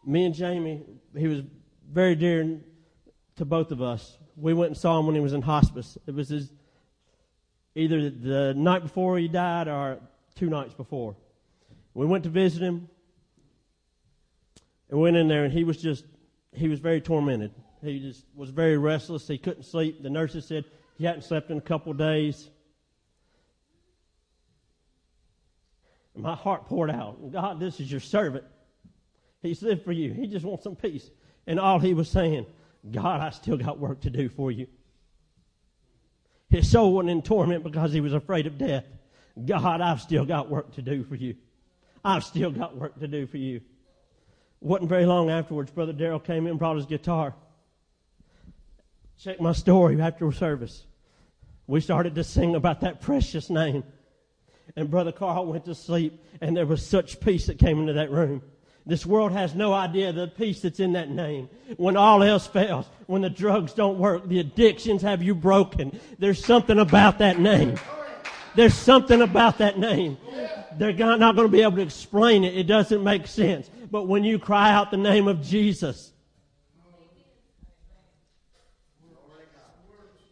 Me 0.06 0.24
and 0.24 0.34
Jamie, 0.34 0.86
he 1.14 1.28
was 1.28 1.42
very 1.92 2.16
dear 2.16 2.62
to 3.36 3.44
both 3.44 3.72
of 3.72 3.82
us. 3.82 4.18
We 4.38 4.54
went 4.54 4.70
and 4.70 4.78
saw 4.78 4.98
him 4.98 5.06
when 5.06 5.16
he 5.16 5.22
was 5.22 5.34
in 5.34 5.42
hospice. 5.42 5.98
It 6.08 6.16
was 6.16 6.30
his, 6.30 6.50
either 7.76 8.10
the 8.10 8.54
night 8.54 8.84
before 8.84 9.18
he 9.18 9.28
died 9.28 9.68
or 9.68 10.00
two 10.36 10.50
nights 10.50 10.74
before. 10.74 11.18
We 11.94 12.06
went 12.06 12.24
to 12.24 12.30
visit 12.30 12.62
him 12.62 12.88
and 14.90 15.02
went 15.02 15.18
in 15.18 15.28
there, 15.28 15.44
and 15.44 15.52
he 15.52 15.66
was 15.66 15.76
just, 15.76 16.06
he 16.54 16.70
was 16.70 16.80
very 16.80 17.02
tormented. 17.02 17.52
He 17.84 18.00
just 18.00 18.24
was 18.34 18.50
very 18.50 18.78
restless. 18.78 19.28
He 19.28 19.38
couldn't 19.38 19.64
sleep. 19.64 20.04
The 20.04 20.10
nurses 20.10 20.46
said 20.46 20.64
he 20.98 21.04
hadn't 21.04 21.24
slept 21.24 21.52
in 21.52 21.58
a 21.58 21.62
couple 21.62 21.92
of 21.92 21.98
days. 21.98 22.50
My 26.20 26.36
heart 26.36 26.66
poured 26.68 26.92
out. 26.92 27.32
God, 27.32 27.60
this 27.60 27.80
is 27.80 27.90
your 27.90 28.00
servant. 28.00 28.44
He's 29.42 29.62
lived 29.62 29.84
for 29.84 29.92
you. 29.92 30.14
He 30.14 30.28
just 30.28 30.46
wants 30.46 30.64
some 30.64 30.76
peace. 30.76 31.10
And 31.48 31.60
all 31.60 31.80
he 31.80 31.94
was 31.94 32.10
saying, 32.10 32.46
God, 32.92 33.22
I 33.22 33.30
still 33.30 33.58
got 33.58 33.80
work 33.80 34.02
to 34.02 34.10
do 34.10 34.30
for 34.30 34.52
you. 34.52 34.68
His 36.50 36.70
soul 36.70 36.94
wasn't 36.94 37.12
in 37.12 37.22
torment 37.22 37.64
because 37.64 37.94
he 37.94 38.02
was 38.02 38.14
afraid 38.14 38.48
of 38.48 38.58
death. 38.58 38.86
God, 39.46 39.82
I've 39.82 40.02
still 40.02 40.26
got 40.26 40.50
work 40.50 40.74
to 40.76 40.82
do 40.82 41.04
for 41.04 41.16
you. 41.16 41.36
I've 42.04 42.24
still 42.24 42.52
got 42.52 42.76
work 42.76 43.00
to 43.00 43.08
do 43.08 43.28
for 43.28 43.38
you. 43.38 43.62
Wasn't 44.62 44.90
very 44.90 45.06
long 45.06 45.30
afterwards, 45.30 45.72
Brother 45.72 45.94
Darrell 45.94 46.20
came 46.20 46.46
in 46.46 46.52
and 46.52 46.60
brought 46.60 46.76
his 46.76 46.86
guitar. 46.86 47.34
Check 49.18 49.40
my 49.40 49.54
story 49.54 50.02
after 50.02 50.32
service. 50.32 50.84
We 51.68 51.82
started 51.82 52.16
to 52.16 52.24
sing 52.24 52.56
about 52.56 52.82
that 52.82 53.00
precious 53.00 53.50
name. 53.50 53.84
And 54.76 54.90
Brother 54.90 55.12
Carl 55.12 55.48
went 55.48 55.66
to 55.66 55.76
sleep, 55.76 56.24
and 56.42 56.56
there 56.56 56.66
was 56.66 56.86
such 56.86 57.20
peace 57.20 57.48
that 57.48 57.60
came 57.60 57.80
into 57.80 57.94
that 57.94 58.12
room. 58.12 58.42
This 58.86 59.06
world 59.06 59.32
has 59.34 59.54
no 59.54 59.74
idea 59.74 60.12
the 60.12 60.28
peace 60.28 60.62
that's 60.62 60.80
in 60.80 60.94
that 60.94 61.10
name. 61.10 61.50
When 61.78 61.98
all 61.98 62.24
else 62.24 62.48
fails, 62.48 62.88
when 63.08 63.22
the 63.22 63.30
drugs 63.30 63.74
don't 63.74 64.00
work, 64.00 64.28
the 64.28 64.40
addictions 64.40 65.02
have 65.02 65.22
you 65.22 65.36
broken, 65.36 66.00
there's 66.18 66.44
something 66.44 66.80
about 66.80 67.20
that 67.20 67.40
name. 67.40 67.76
There's 68.56 68.74
something 68.74 69.22
about 69.22 69.60
that 69.60 69.78
name. 69.78 70.18
They're 70.78 70.94
not 70.94 71.36
going 71.36 71.48
to 71.48 71.52
be 71.52 71.62
able 71.62 71.78
to 71.78 71.84
explain 71.84 72.44
it. 72.44 72.58
It 72.58 72.64
doesn't 72.64 73.04
make 73.04 73.28
sense. 73.28 73.70
But 73.92 74.08
when 74.08 74.24
you 74.24 74.40
cry 74.40 74.72
out 74.72 74.92
the 74.92 74.98
name 74.98 75.28
of 75.28 75.42
Jesus, 75.42 76.12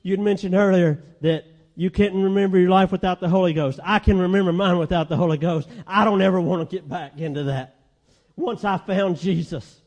You'd 0.08 0.22
mentioned 0.22 0.56
earlier 0.56 1.04
that 1.20 1.44
you 1.80 1.92
can't 1.92 2.16
remember 2.16 2.58
your 2.58 2.72
life 2.72 2.92
without 2.92 3.20
the 3.20 3.30
Holy 3.30 3.54
Ghost. 3.54 3.80
I 3.84 4.00
can 4.00 4.18
remember 4.18 4.52
mine 4.52 4.80
without 4.80 5.10
the 5.10 5.16
Holy 5.16 5.38
Ghost. 5.38 5.70
I 5.86 6.06
don't 6.06 6.24
ever 6.24 6.42
want 6.42 6.68
to 6.68 6.76
get 6.76 6.90
back 6.90 7.20
into 7.20 7.44
that. 7.44 7.76
Once 8.36 8.66
I 8.66 8.80
found 8.80 9.20
Jesus, 9.20 9.80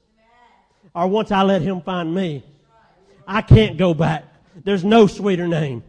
or 0.95 1.09
once 1.09 1.33
I 1.33 1.43
let 1.43 1.63
Him 1.63 1.81
find 1.81 2.15
me, 2.15 2.45
I 3.27 3.43
can't 3.43 3.77
go 3.77 3.93
back. 3.93 4.25
There's 4.63 4.85
no 4.85 5.09
sweeter 5.09 5.49
name. 5.49 5.83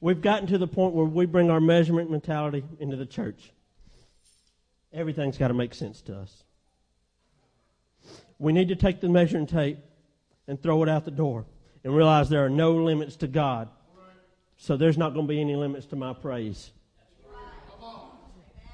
We've 0.00 0.22
gotten 0.22 0.46
to 0.48 0.58
the 0.58 0.68
point 0.68 0.94
where 0.94 1.04
we 1.04 1.26
bring 1.26 1.50
our 1.50 1.60
measurement 1.60 2.12
mentality 2.12 2.62
into 2.78 2.94
the 2.94 3.06
church. 3.06 3.50
Everything's 4.92 5.36
got 5.36 5.48
to 5.48 5.54
make 5.54 5.74
sense 5.74 6.00
to 6.02 6.16
us. 6.16 6.44
We 8.38 8.52
need 8.52 8.68
to 8.68 8.76
take 8.76 9.00
the 9.00 9.08
measuring 9.08 9.48
tape 9.48 9.78
and 10.46 10.62
throw 10.62 10.84
it 10.84 10.88
out 10.88 11.04
the 11.04 11.10
door 11.10 11.44
and 11.84 11.94
realize 11.94 12.28
there 12.30 12.44
are 12.44 12.50
no 12.50 12.72
limits 12.72 13.16
to 13.16 13.26
God. 13.26 13.68
So 14.56 14.76
there's 14.76 14.96
not 14.96 15.12
going 15.12 15.26
to 15.26 15.28
be 15.28 15.40
any 15.40 15.54
limits 15.54 15.86
to 15.86 15.96
my 15.96 16.14
praise. 16.14 16.70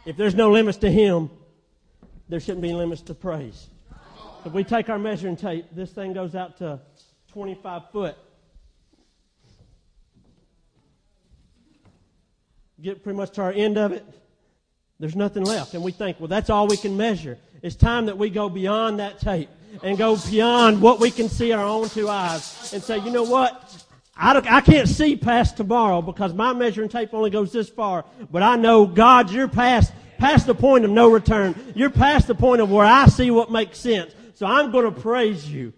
If 0.07 0.17
there's 0.17 0.35
no 0.35 0.51
limits 0.51 0.79
to 0.79 0.91
Him, 0.91 1.29
there 2.29 2.41
shouldn't 2.41 2.63
be 2.63 2.73
limits 2.73 3.03
to 3.03 3.15
praise. 3.15 3.67
If 4.45 4.53
we 4.53 4.65
take 4.65 4.89
our 4.89 4.99
measuring 4.99 5.37
tape, 5.37 5.67
this 5.73 5.91
thing 5.91 6.13
goes 6.13 6.35
out 6.35 6.57
to 6.59 6.81
25 7.33 7.91
foot. 7.91 8.17
Get 12.81 13.03
pretty 13.03 13.19
much 13.19 13.33
to 13.33 13.43
our 13.43 13.53
end 13.53 13.77
of 13.77 13.93
it, 13.93 14.07
there's 14.99 15.17
nothing 15.17 15.45
left. 15.45 15.75
And 15.75 15.83
we 15.83 15.93
think, 15.93 16.19
well, 16.19 16.29
that's 16.29 16.49
all 16.49 16.67
we 16.67 16.77
can 16.77 16.97
measure. 16.97 17.37
It's 17.63 17.77
time 17.77 18.07
that 18.07 18.17
we 18.17 18.31
go 18.31 18.49
beyond 18.49 19.01
that 19.01 19.19
tape 19.19 19.51
and 19.83 19.97
go 19.97 20.17
beyond 20.31 20.81
what 20.81 21.01
we 21.01 21.11
can 21.11 21.29
see 21.29 21.53
our 21.53 21.65
own 21.65 21.89
two 21.89 22.09
eyes 22.09 22.73
and 22.73 22.83
say, 22.83 22.99
you 22.99 23.11
know 23.11 23.23
what? 23.23 23.85
I, 24.17 24.35
don't 24.35 24.51
I 24.51 24.61
can't 24.61 24.89
see 24.89 25.17
past 25.17 25.57
tomorrow 25.57 26.03
because 26.03 26.35
my 26.35 26.53
measuring 26.53 26.91
tape 26.91 27.15
only 27.15 27.31
goes 27.31 27.53
this 27.53 27.69
far. 27.69 28.05
But 28.31 28.43
I 28.43 28.57
know, 28.57 28.87
God, 28.87 29.31
you're 29.31 29.49
past, 29.49 29.93
past 30.19 30.47
the 30.47 30.55
point 30.55 30.85
of 30.85 30.91
no 30.91 31.11
return. 31.11 31.55
You're 31.75 31.91
past 31.91 32.27
the 32.27 32.35
point 32.35 32.61
of 32.61 32.71
where 32.71 32.85
I 32.85 33.07
see 33.07 33.31
what 33.31 33.51
makes 33.51 33.79
sense. 33.79 34.15
So 34.35 34.47
I'm 34.47 34.71
going 34.73 34.93
to 34.93 35.01
praise 35.01 35.51
you. 35.51 35.73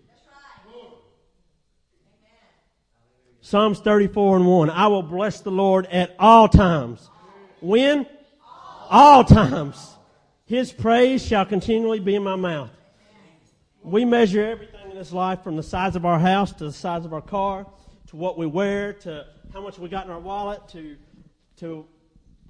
Psalms 3.41 3.81
34 3.81 4.37
and 4.37 4.47
1. 4.47 4.71
I 4.71 4.87
will 4.87 5.03
bless 5.03 5.41
the 5.41 5.51
Lord 5.51 5.87
at 5.87 6.15
all 6.19 6.49
times. 6.49 7.11
When? 7.61 8.07
All 8.89 9.25
times. 9.25 9.95
His 10.47 10.73
praise 10.73 11.25
shall 11.25 11.45
continually 11.45 12.01
be 12.01 12.15
in 12.15 12.23
my 12.23 12.37
mouth. 12.37 12.71
We 13.85 14.05
measure 14.05 14.45
everything 14.45 14.91
in 14.91 14.97
this 14.97 15.13
life 15.13 15.43
from 15.43 15.57
the 15.57 15.63
size 15.63 15.97
of 15.97 16.07
our 16.07 16.19
house 16.19 16.53
to 16.53 16.65
the 16.65 16.73
size 16.73 17.05
of 17.05 17.13
our 17.13 17.21
car 17.21 17.67
to 18.09 18.17
what 18.17 18.39
we 18.39 18.47
wear 18.47 18.93
to 18.93 19.27
how 19.53 19.61
much 19.61 19.79
we 19.79 19.89
got 19.89 20.05
in 20.07 20.13
our 20.13 20.21
wallet 20.21 20.69
to 20.69 20.97
to 21.57 21.85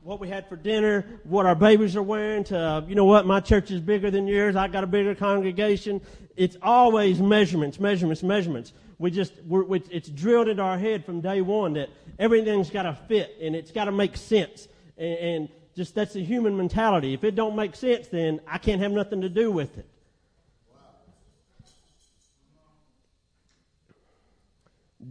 what 0.03 0.21
we 0.21 0.29
had 0.29 0.49
for 0.49 0.57
dinner, 0.57 1.07
what 1.25 1.47
our 1.47 1.55
babies 1.55 1.97
are 1.97 2.03
wearing, 2.03 2.43
to, 2.43 2.85
you 2.89 2.95
know 2.95 3.05
what, 3.05 3.25
my 3.25 3.39
church 3.39 3.71
is 3.71 3.81
bigger 3.81 4.11
than 4.11 4.27
yours, 4.27 4.57
I 4.57 4.67
got 4.67 4.83
a 4.83 4.87
bigger 4.87 5.15
congregation. 5.15 6.01
It's 6.37 6.57
always 6.61 7.21
measurements, 7.21 7.79
measurements, 7.79 8.23
measurements. 8.23 8.73
We 8.99 9.13
just, 9.13 9.33
we're, 9.47 9.65
it's 9.91 10.09
drilled 10.09 10.49
into 10.49 10.63
our 10.63 10.77
head 10.77 11.05
from 11.05 11.21
day 11.21 11.41
one 11.41 11.75
that 11.75 11.89
everything's 12.19 12.69
got 12.69 12.83
to 12.83 12.95
fit 13.07 13.37
and 13.41 13.55
it's 13.55 13.71
got 13.71 13.85
to 13.85 13.93
make 13.93 14.17
sense. 14.17 14.67
And, 14.99 15.19
and 15.19 15.49
just 15.77 15.95
that's 15.95 16.15
the 16.15 16.25
human 16.25 16.57
mentality. 16.57 17.15
If 17.15 17.23
it 17.23 17.37
don't 17.37 17.55
make 17.55 17.77
sense, 17.77 18.09
then 18.09 18.41
I 18.47 18.59
can't 18.59 18.81
have 18.83 18.93
nothing 18.93 19.21
to 19.21 19.29
do 19.29 19.53
with 19.53 19.79
it. 19.79 19.87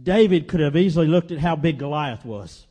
David 0.00 0.48
could 0.48 0.60
have 0.60 0.76
easily 0.76 1.06
looked 1.06 1.30
at 1.30 1.38
how 1.38 1.56
big 1.56 1.78
Goliath 1.78 2.24
was. 2.24 2.66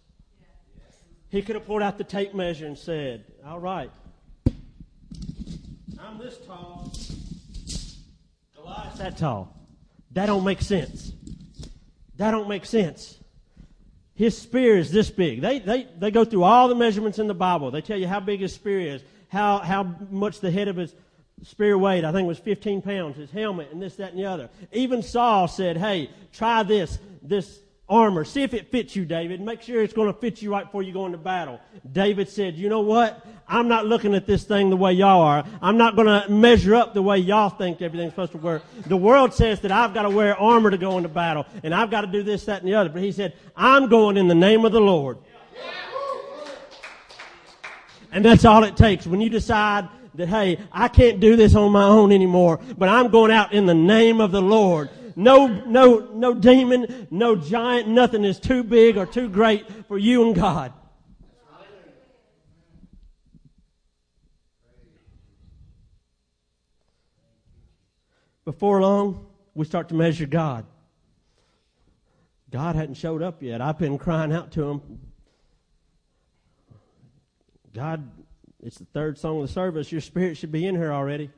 He 1.30 1.42
could 1.42 1.56
have 1.56 1.66
pulled 1.66 1.82
out 1.82 1.98
the 1.98 2.04
tape 2.04 2.34
measure 2.34 2.66
and 2.66 2.78
said, 2.78 3.25
All 3.46 3.60
right, 3.60 3.92
I'm 6.00 6.18
this 6.18 6.38
tall. 6.46 6.92
Goliath's 8.56 8.98
that 9.00 9.18
tall. 9.18 9.56
That 10.12 10.25
don't 10.25 10.44
make 10.44 10.62
sense. 10.62 11.13
That 12.18 12.32
don't 12.32 12.50
make 12.50 12.66
sense. 12.66 13.18
His 14.13 14.38
spear 14.38 14.78
is 14.78 14.92
this 14.92 15.10
big. 15.10 15.42
They, 15.42 15.60
they, 15.60 15.88
they 15.98 16.12
go 16.12 16.25
through 16.25 16.44
all 16.44 16.68
the 16.68 16.75
measurements 16.75 17.18
in 17.18 17.28
the 17.28 17.34
Bible. 17.34 17.72
They 17.72 17.82
tell 17.82 17.98
you 17.98 18.08
how 18.08 18.20
big 18.20 18.42
his 18.42 18.54
spear 18.54 18.80
is, 18.80 19.04
how, 19.30 19.60
how 19.60 19.96
much 20.10 20.42
the 20.42 20.51
head 20.51 20.68
of 20.68 20.75
his 20.75 20.94
spear 21.44 21.78
weight, 21.78 22.06
I 22.06 22.12
think 22.12 22.26
it 22.26 22.28
was 22.28 22.40
15 22.40 22.82
pounds, 22.82 23.18
his 23.18 23.32
helmet, 23.32 23.70
and 23.72 23.82
this, 23.82 23.96
that, 23.96 24.12
and 24.12 24.20
the 24.20 24.26
other. 24.26 24.50
Even 24.72 25.02
Saul 25.02 25.48
said, 25.48 25.78
hey, 25.78 26.10
try 26.32 26.64
this, 26.64 27.00
this 27.22 27.60
armor. 27.92 28.24
See 28.24 28.42
if 28.42 28.54
it 28.54 28.72
fits 28.72 28.96
you, 28.96 29.06
David. 29.06 29.42
Make 29.42 29.62
sure 29.62 29.84
it's 29.84 29.94
going 29.94 30.12
to 30.12 30.18
fit 30.18 30.42
you 30.42 30.52
right 30.52 30.64
before 30.64 30.82
you 30.82 30.94
go 30.94 31.06
into 31.06 31.18
battle. 31.18 31.60
David 31.92 32.30
said, 32.30 32.56
you 32.56 32.70
know 32.70 32.80
what? 32.80 33.26
I'm 33.48 33.68
not 33.68 33.86
looking 33.86 34.16
at 34.16 34.26
this 34.26 34.46
thing 34.46 34.70
the 34.70 34.78
way 34.78 34.94
y'all 34.94 35.22
are. 35.22 35.44
I'm 35.62 35.78
not 35.78 35.98
going 35.98 36.08
to 36.08 36.30
measure 36.32 36.74
up 36.74 36.94
the 36.94 37.02
way 37.02 37.18
y'all 37.18 37.50
think 37.50 37.82
everything's 37.82 38.14
supposed 38.14 38.32
to 38.32 38.38
work. 38.38 38.64
The 38.86 38.96
world 38.96 39.34
says 39.34 39.60
that 39.62 39.72
I've 39.72 39.94
got 39.94 40.04
to 40.04 40.10
wear 40.10 40.38
armor 40.38 40.72
to 40.72 40.78
go 40.78 40.96
into 40.98 41.10
battle, 41.10 41.46
and 41.64 41.76
I've 41.76 41.92
got 41.92 42.02
to 42.02 42.08
do 42.08 42.24
this, 42.24 42.46
that, 42.46 42.62
and 42.62 42.68
the 42.68 42.76
other. 42.76 42.90
But 42.90 43.02
he 43.02 43.12
said, 43.12 43.34
I'm 43.58 43.90
going 43.90 44.16
in 44.16 44.30
the 44.30 44.36
name 44.36 44.64
of 44.64 44.72
the 44.72 44.80
Lord. 44.80 45.18
And 48.14 48.26
that's 48.26 48.44
all 48.46 48.64
it 48.64 48.76
takes. 48.76 49.08
When 49.08 49.22
you 49.22 49.30
decide 49.30 49.88
that, 50.15 50.27
hey, 50.27 50.60
I 50.72 50.88
can't 50.88 51.20
do 51.20 51.36
this 51.36 51.56
on 51.56 51.72
my 51.72 51.84
own 51.84 52.12
anymore, 52.12 52.60
but 52.77 52.89
I'm 52.89 53.10
going 53.10 53.32
out 53.32 53.53
in 53.53 53.65
the 53.65 53.74
name 53.74 54.20
of 54.20 54.32
the 54.32 54.41
Lord. 54.41 54.89
No, 55.15 55.48
no, 55.48 56.10
no 56.13 56.34
demon, 56.34 57.08
no 57.12 57.36
giant, 57.36 57.88
nothing 57.88 58.24
is 58.24 58.39
too 58.39 58.63
big 58.63 58.98
or 58.98 59.06
too 59.06 59.30
great 59.30 59.86
for 59.88 59.98
you 59.98 60.25
and 60.25 60.36
God. 60.36 60.74
Before 68.44 68.82
long, 68.82 69.27
we 69.53 69.65
start 69.65 69.89
to 69.89 69.96
measure 69.96 70.25
God. 70.25 70.65
God 72.50 72.75
hadn't 72.75 72.96
showed 72.96 73.22
up 73.22 73.41
yet. 73.41 73.62
I've 73.62 73.77
been 73.77 73.98
crying 73.98 74.34
out 74.34 74.51
to 74.53 74.68
him. 74.68 74.82
God, 77.74 78.10
it's 78.63 78.77
the 78.77 78.86
third 78.86 79.18
song 79.18 79.41
of 79.41 79.48
the 79.48 79.53
service. 79.53 79.91
Your 79.91 80.01
spirit 80.01 80.38
should 80.38 80.51
be 80.51 80.68
in 80.68 80.75
here 80.75 80.91
already. 80.91 81.32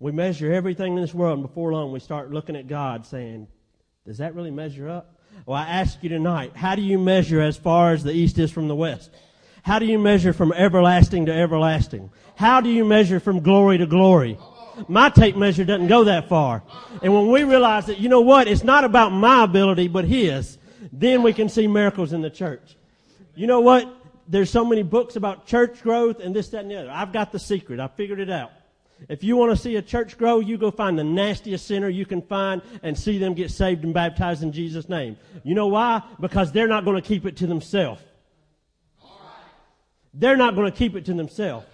We 0.00 0.12
measure 0.12 0.52
everything 0.52 0.96
in 0.96 1.02
this 1.02 1.12
world, 1.12 1.38
and 1.38 1.46
before 1.46 1.72
long, 1.72 1.92
we 1.92 2.00
start 2.00 2.30
looking 2.30 2.56
at 2.56 2.68
God 2.68 3.04
saying, 3.04 3.48
Does 4.06 4.18
that 4.18 4.34
really 4.34 4.50
measure 4.50 4.88
up? 4.88 5.20
Well, 5.44 5.56
I 5.56 5.66
ask 5.68 6.02
you 6.02 6.08
tonight, 6.08 6.52
how 6.56 6.74
do 6.74 6.82
you 6.82 6.98
measure 6.98 7.40
as 7.40 7.56
far 7.56 7.92
as 7.92 8.02
the 8.02 8.12
east 8.12 8.38
is 8.38 8.50
from 8.50 8.68
the 8.68 8.74
west? 8.74 9.10
How 9.62 9.78
do 9.78 9.86
you 9.86 9.98
measure 9.98 10.32
from 10.32 10.52
everlasting 10.52 11.26
to 11.26 11.32
everlasting? 11.32 12.10
How 12.36 12.60
do 12.60 12.70
you 12.70 12.84
measure 12.84 13.20
from 13.20 13.40
glory 13.40 13.78
to 13.78 13.86
glory? 13.86 14.38
My 14.86 15.10
tape 15.10 15.36
measure 15.36 15.64
doesn't 15.64 15.88
go 15.88 16.04
that 16.04 16.28
far. 16.28 16.62
And 17.02 17.12
when 17.12 17.30
we 17.30 17.42
realize 17.42 17.86
that, 17.86 17.98
you 17.98 18.08
know 18.08 18.20
what, 18.20 18.46
it's 18.46 18.62
not 18.62 18.84
about 18.84 19.10
my 19.10 19.44
ability, 19.44 19.88
but 19.88 20.04
His, 20.04 20.56
then 20.92 21.22
we 21.22 21.32
can 21.32 21.48
see 21.48 21.66
miracles 21.66 22.12
in 22.12 22.22
the 22.22 22.30
church. 22.30 22.76
You 23.34 23.46
know 23.46 23.60
what? 23.60 23.97
There's 24.28 24.50
so 24.50 24.64
many 24.64 24.82
books 24.82 25.16
about 25.16 25.46
church 25.46 25.82
growth 25.82 26.20
and 26.20 26.36
this, 26.36 26.50
that, 26.50 26.60
and 26.60 26.70
the 26.70 26.80
other. 26.80 26.90
I've 26.90 27.12
got 27.12 27.32
the 27.32 27.38
secret. 27.38 27.80
I 27.80 27.88
figured 27.88 28.20
it 28.20 28.30
out. 28.30 28.52
If 29.08 29.24
you 29.24 29.36
want 29.36 29.52
to 29.52 29.56
see 29.56 29.76
a 29.76 29.82
church 29.82 30.18
grow, 30.18 30.40
you 30.40 30.58
go 30.58 30.70
find 30.70 30.98
the 30.98 31.04
nastiest 31.04 31.66
sinner 31.66 31.88
you 31.88 32.04
can 32.04 32.20
find 32.20 32.60
and 32.82 32.98
see 32.98 33.18
them 33.18 33.32
get 33.32 33.50
saved 33.50 33.84
and 33.84 33.94
baptized 33.94 34.42
in 34.42 34.52
Jesus' 34.52 34.88
name. 34.88 35.16
You 35.44 35.54
know 35.54 35.68
why? 35.68 36.02
Because 36.20 36.52
they're 36.52 36.68
not 36.68 36.84
going 36.84 37.00
to 37.00 37.06
keep 37.06 37.24
it 37.24 37.36
to 37.38 37.46
themselves. 37.46 38.02
They're 40.12 40.36
not 40.36 40.56
going 40.56 40.70
to 40.70 40.76
keep 40.76 40.96
it 40.96 41.04
to 41.06 41.14
themselves. 41.14 41.66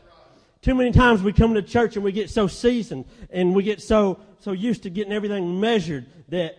Too 0.60 0.74
many 0.74 0.92
times 0.92 1.22
we 1.22 1.32
come 1.32 1.54
to 1.54 1.62
church 1.62 1.96
and 1.96 2.04
we 2.04 2.12
get 2.12 2.30
so 2.30 2.46
seasoned 2.46 3.06
and 3.30 3.54
we 3.54 3.62
get 3.62 3.82
so, 3.82 4.20
so 4.40 4.52
used 4.52 4.84
to 4.84 4.90
getting 4.90 5.12
everything 5.12 5.60
measured 5.60 6.06
that 6.28 6.56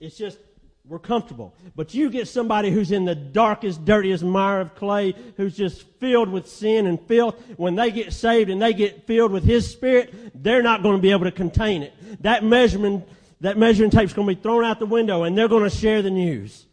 it's 0.00 0.16
just 0.16 0.38
we're 0.84 0.98
comfortable. 0.98 1.54
But 1.76 1.94
you 1.94 2.10
get 2.10 2.26
somebody 2.26 2.70
who's 2.70 2.90
in 2.90 3.04
the 3.04 3.14
darkest, 3.14 3.84
dirtiest 3.84 4.24
mire 4.24 4.60
of 4.60 4.74
clay, 4.74 5.14
who's 5.36 5.56
just 5.56 5.82
filled 6.00 6.28
with 6.28 6.48
sin 6.48 6.86
and 6.86 7.00
filth. 7.00 7.36
When 7.56 7.76
they 7.76 7.90
get 7.90 8.12
saved 8.12 8.50
and 8.50 8.60
they 8.60 8.72
get 8.72 9.06
filled 9.06 9.30
with 9.30 9.44
His 9.44 9.70
Spirit, 9.70 10.12
they're 10.34 10.62
not 10.62 10.82
going 10.82 10.96
to 10.96 11.02
be 11.02 11.12
able 11.12 11.24
to 11.24 11.32
contain 11.32 11.82
it. 11.82 11.94
That 12.22 12.42
measurement, 12.42 13.08
that 13.40 13.56
measuring 13.56 13.90
tape's 13.90 14.12
going 14.12 14.28
to 14.28 14.34
be 14.34 14.40
thrown 14.40 14.64
out 14.64 14.80
the 14.80 14.86
window 14.86 15.22
and 15.22 15.38
they're 15.38 15.48
going 15.48 15.68
to 15.68 15.74
share 15.74 16.02
the 16.02 16.10
news. 16.10 16.66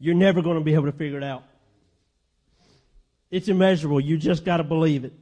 You're 0.00 0.14
never 0.14 0.42
going 0.42 0.58
to 0.58 0.64
be 0.64 0.74
able 0.74 0.84
to 0.84 0.92
figure 0.92 1.18
it 1.18 1.24
out. 1.24 1.42
It's 3.30 3.48
immeasurable. 3.48 3.98
You 3.98 4.16
just 4.16 4.44
got 4.44 4.58
to 4.58 4.64
believe 4.64 5.04
it. 5.04 5.12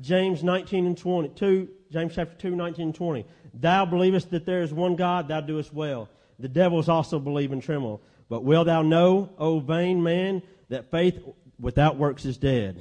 James 0.00 0.42
19 0.42 0.86
and 0.86 0.96
20, 0.96 1.28
2, 1.30 1.68
James 1.90 2.14
chapter 2.14 2.36
2, 2.36 2.54
19 2.54 2.86
and 2.86 2.94
20. 2.94 3.26
Thou 3.54 3.84
believest 3.84 4.30
that 4.30 4.46
there 4.46 4.62
is 4.62 4.72
one 4.72 4.96
God, 4.96 5.28
thou 5.28 5.40
doest 5.40 5.72
well. 5.72 6.08
The 6.38 6.48
devils 6.48 6.88
also 6.88 7.18
believe 7.18 7.52
and 7.52 7.62
tremble. 7.62 8.00
But 8.28 8.44
will 8.44 8.64
thou 8.64 8.82
know, 8.82 9.30
O 9.38 9.60
vain 9.60 10.02
man, 10.02 10.42
that 10.68 10.90
faith 10.90 11.18
without 11.58 11.96
works 11.96 12.24
is 12.24 12.38
dead? 12.38 12.80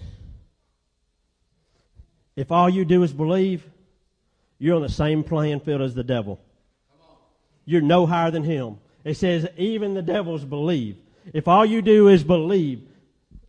If 2.36 2.52
all 2.52 2.70
you 2.70 2.86
do 2.86 3.04
is 3.04 3.12
believe, 3.12 3.68
you're 4.60 4.76
on 4.76 4.82
the 4.82 4.90
same 4.90 5.24
playing 5.24 5.62
field 5.62 5.82
as 5.82 5.96
the 5.96 6.04
devil. 6.04 6.40
You're 7.66 7.82
no 7.82 8.06
higher 8.06 8.32
than 8.32 8.44
him. 8.44 8.78
It 9.04 9.16
says, 9.16 9.48
even 9.58 9.94
the 9.94 10.02
devils 10.02 10.46
believe. 10.46 10.98
If 11.34 11.48
all 11.48 11.66
you 11.66 11.82
do 11.82 12.08
is 12.08 12.24
believe, 12.24 12.82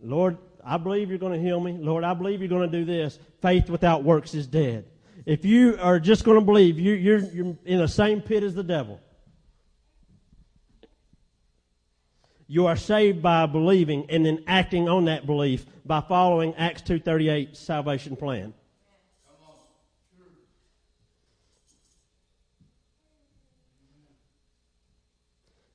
Lord, 0.02 0.38
I 0.64 0.76
believe 0.76 1.08
you're 1.08 1.18
going 1.18 1.32
to 1.32 1.40
heal 1.40 1.60
me. 1.60 1.72
Lord, 1.72 2.04
I 2.04 2.14
believe 2.14 2.40
you're 2.40 2.48
going 2.48 2.70
to 2.70 2.78
do 2.78 2.84
this. 2.84 3.18
Faith 3.40 3.70
without 3.70 4.04
works 4.04 4.34
is 4.34 4.46
dead. 4.46 4.86
If 5.26 5.44
you 5.44 5.78
are 5.80 6.00
just 6.00 6.24
going 6.24 6.38
to 6.38 6.44
believe, 6.44 6.78
you, 6.78 6.92
you're, 6.94 7.18
you're 7.18 7.56
in 7.64 7.78
the 7.78 7.88
same 7.88 8.20
pit 8.20 8.42
as 8.42 8.54
the 8.54 8.62
devil. 8.62 9.00
You 12.46 12.66
are 12.66 12.76
saved 12.76 13.22
by 13.22 13.46
believing 13.46 14.06
and 14.10 14.26
then 14.26 14.42
acting 14.46 14.88
on 14.88 15.04
that 15.04 15.24
belief 15.24 15.66
by 15.86 16.00
following 16.00 16.54
Acts 16.56 16.82
2.38 16.82 17.56
salvation 17.56 18.16
plan. 18.16 18.54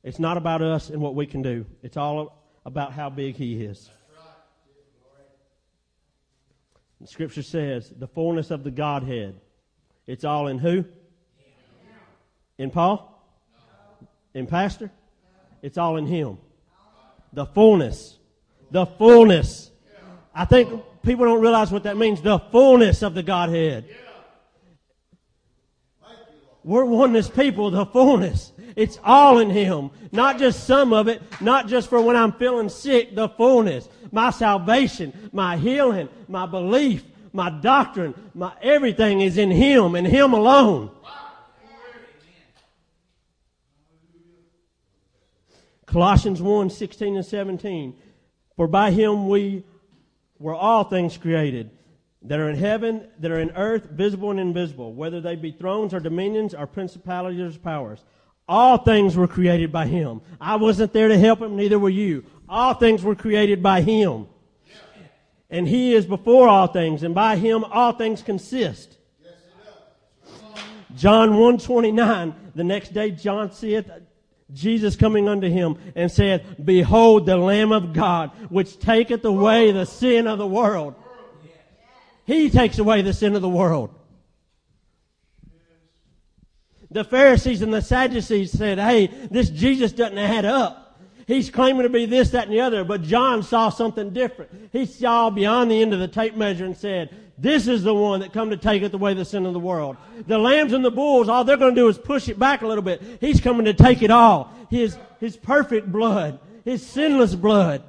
It's 0.04 0.19
not 0.19 0.38
about 0.38 0.62
us 0.62 0.89
and 0.89 1.01
what 1.01 1.15
we 1.15 1.25
can 1.25 1.41
do. 1.41 1.65
It's 1.82 1.97
all 1.97 2.43
about 2.63 2.93
how 2.93 3.10
big 3.10 3.36
He 3.36 3.63
is. 3.63 3.89
The 7.05 7.11
scripture 7.11 7.43
says 7.43 7.93
the 7.95 8.07
fullness 8.07 8.49
of 8.49 8.63
the 8.63 8.71
Godhead. 8.71 9.39
It's 10.07 10.23
all 10.23 10.47
in 10.47 10.57
who? 10.57 10.85
In 12.57 12.71
Paul? 12.71 13.23
In 14.33 14.47
Pastor? 14.47 14.89
It's 15.61 15.77
all 15.77 15.97
in 15.97 16.07
Him. 16.07 16.39
The 17.31 17.45
fullness. 17.45 18.17
The 18.71 18.87
fullness. 18.87 19.69
I 20.33 20.45
think 20.45 20.81
people 21.03 21.25
don't 21.25 21.41
realize 21.41 21.69
what 21.69 21.83
that 21.83 21.95
means. 21.95 22.23
The 22.23 22.39
fullness 22.39 23.03
of 23.03 23.13
the 23.13 23.21
Godhead. 23.21 23.85
We're 26.65 26.84
oneness 26.84 27.30
people, 27.30 27.69
the 27.69 27.86
fullness. 27.86 28.51
It's 28.75 28.99
all 29.04 29.38
in 29.38 29.51
Him. 29.51 29.91
Not 30.12 30.39
just 30.39 30.65
some 30.65 30.93
of 30.93 31.08
it, 31.08 31.21
not 31.39 31.67
just 31.67 31.89
for 31.89 32.01
when 32.01 32.15
I'm 32.15 32.32
feeling 32.34 32.69
sick, 32.69 33.13
the 33.13 33.30
fullness 33.30 33.88
my 34.12 34.32
salvation, 34.32 35.30
my 35.32 35.58
healing, 35.58 36.10
my 36.28 36.45
belief, 36.45 37.04
my 37.34 37.49
doctrine, 37.49 38.15
my 38.34 38.51
everything 38.62 39.21
is 39.21 39.38
in 39.38 39.51
Him 39.51 39.93
and 39.93 40.08
Him 40.08 40.34
alone. 40.34 40.89
Colossians 45.86 46.41
1, 46.41 46.71
16 46.71 47.15
and 47.15 47.25
17. 47.25 47.95
For 48.56 48.67
by 48.67 48.91
him 48.91 49.30
we 49.30 49.63
were 50.39 50.56
all 50.56 50.84
things 50.84 51.15
created 51.15 51.69
that 52.27 52.39
are 52.39 52.49
in 52.49 52.57
heaven, 52.57 53.07
that 53.19 53.31
are 53.31 53.39
in 53.39 53.51
earth, 53.51 53.85
visible 53.91 54.31
and 54.31 54.39
invisible, 54.39 54.93
whether 54.93 55.21
they 55.21 55.35
be 55.35 55.51
thrones 55.51 55.93
or 55.93 55.99
dominions 55.99 56.53
or 56.53 56.65
principalities 56.65 57.55
or 57.55 57.59
powers. 57.59 58.03
All 58.47 58.77
things 58.77 59.15
were 59.15 59.27
created 59.27 59.71
by 59.71 59.88
him. 59.88 60.21
I 60.39 60.55
wasn't 60.55 60.93
there 60.93 61.07
to 61.07 61.17
help 61.17 61.41
him, 61.41 61.55
neither 61.55 61.79
were 61.79 61.89
you. 61.89 62.25
All 62.47 62.73
things 62.73 63.03
were 63.03 63.15
created 63.15 63.63
by 63.63 63.81
him. 63.81 64.27
And 65.49 65.67
he 65.67 65.93
is 65.93 66.05
before 66.05 66.47
all 66.47 66.67
things, 66.67 67.03
and 67.03 67.15
by 67.15 67.38
him 67.38 67.63
all 67.63 67.93
things 67.93 68.21
consist. 68.21 68.97
John 70.95 71.31
129, 71.31 72.35
the 72.55 72.63
next 72.63 72.93
day 72.93 73.11
John 73.11 73.51
seeth 73.51 73.89
Jesus 74.53 74.95
coming 74.95 75.27
unto 75.27 75.49
him 75.49 75.77
and 75.95 76.11
saith, 76.11 76.41
Behold 76.63 77.25
the 77.25 77.38
Lamb 77.38 77.71
of 77.71 77.93
God, 77.93 78.31
which 78.49 78.79
taketh 78.79 79.25
away 79.25 79.71
the 79.71 79.85
sin 79.85 80.27
of 80.27 80.38
the 80.38 80.47
world. 80.47 80.95
He 82.25 82.49
takes 82.49 82.79
away 82.79 83.01
the 83.01 83.13
sin 83.13 83.35
of 83.35 83.41
the 83.41 83.49
world. 83.49 83.93
The 86.91 87.03
Pharisees 87.03 87.61
and 87.61 87.73
the 87.73 87.81
Sadducees 87.81 88.51
said, 88.51 88.79
Hey, 88.79 89.07
this 89.07 89.49
Jesus 89.49 89.91
doesn't 89.91 90.17
add 90.17 90.45
up. 90.45 90.99
He's 91.27 91.49
claiming 91.49 91.83
to 91.83 91.89
be 91.89 92.05
this, 92.05 92.29
that, 92.31 92.45
and 92.45 92.53
the 92.53 92.61
other, 92.61 92.83
but 92.83 93.01
John 93.01 93.41
saw 93.41 93.69
something 93.69 94.11
different. 94.11 94.51
He 94.71 94.85
saw 94.85 95.31
beyond 95.31 95.71
the 95.71 95.81
end 95.81 95.93
of 95.93 95.99
the 95.99 96.07
tape 96.07 96.35
measure 96.35 96.65
and 96.65 96.77
said, 96.77 97.09
this 97.38 97.67
is 97.67 97.83
the 97.83 97.93
one 97.93 98.21
that 98.21 98.31
come 98.31 98.49
to 98.51 98.57
taketh 98.57 98.93
away 98.93 99.13
the 99.13 99.25
sin 99.25 99.45
of 99.45 99.53
the 99.53 99.59
world. 99.59 99.97
The 100.27 100.38
lambs 100.38 100.71
and 100.71 100.85
the 100.85 100.91
bulls, 100.91 101.27
all 101.27 101.43
they're 101.43 101.57
going 101.57 101.75
to 101.75 101.81
do 101.81 101.89
is 101.89 101.97
push 101.97 102.29
it 102.29 102.39
back 102.39 102.61
a 102.61 102.67
little 102.67 102.83
bit. 102.83 103.01
He's 103.19 103.41
coming 103.41 103.65
to 103.65 103.73
take 103.73 104.01
it 104.01 104.11
all. 104.11 104.53
His, 104.69 104.97
his 105.19 105.35
perfect 105.35 105.91
blood. 105.91 106.39
His 106.63 106.85
sinless 106.85 107.35
blood. 107.35 107.83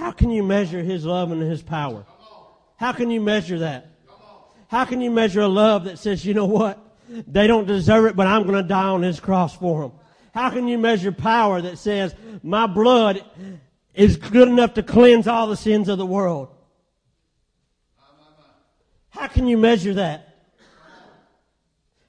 How 0.00 0.12
can 0.12 0.30
you 0.30 0.42
measure 0.42 0.82
His 0.82 1.04
love 1.04 1.30
and 1.30 1.42
His 1.42 1.60
power? 1.60 2.06
How 2.76 2.92
can 2.92 3.10
you 3.10 3.20
measure 3.20 3.58
that? 3.58 3.90
How 4.68 4.86
can 4.86 5.02
you 5.02 5.10
measure 5.10 5.42
a 5.42 5.48
love 5.48 5.84
that 5.84 5.98
says, 5.98 6.24
you 6.24 6.32
know 6.32 6.46
what? 6.46 6.78
They 7.26 7.46
don't 7.46 7.66
deserve 7.66 8.06
it, 8.06 8.16
but 8.16 8.26
I'm 8.26 8.44
going 8.44 8.54
to 8.54 8.66
die 8.66 8.88
on 8.88 9.02
his 9.02 9.20
cross 9.20 9.54
for 9.54 9.82
them? 9.82 9.92
How 10.32 10.48
can 10.48 10.68
you 10.68 10.78
measure 10.78 11.12
power 11.12 11.60
that 11.60 11.76
says, 11.76 12.14
my 12.42 12.66
blood 12.66 13.22
is 13.92 14.16
good 14.16 14.48
enough 14.48 14.72
to 14.74 14.82
cleanse 14.82 15.26
all 15.26 15.48
the 15.48 15.56
sins 15.56 15.90
of 15.90 15.98
the 15.98 16.06
world? 16.06 16.48
How 19.10 19.26
can 19.26 19.46
you 19.46 19.58
measure 19.58 19.92
that? 19.94 20.36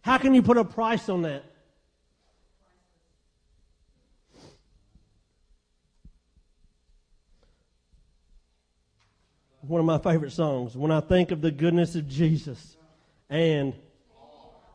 How 0.02 0.18
can 0.18 0.34
you 0.34 0.42
put 0.42 0.58
a 0.58 0.64
price 0.64 1.10
on 1.10 1.24
that? 1.24 1.44
One 9.72 9.80
of 9.80 9.86
my 9.86 10.00
favorite 10.00 10.34
songs. 10.34 10.76
When 10.76 10.92
I 10.92 11.00
think 11.00 11.32
of 11.32 11.40
the 11.40 11.50
goodness 11.50 11.96
of 11.96 12.06
Jesus 12.06 12.76
and, 13.30 13.74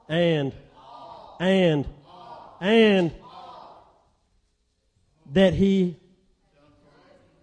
and, 0.09 0.55
and, 1.39 1.87
and, 2.63 3.13
that 5.35 5.53
he, 5.53 5.99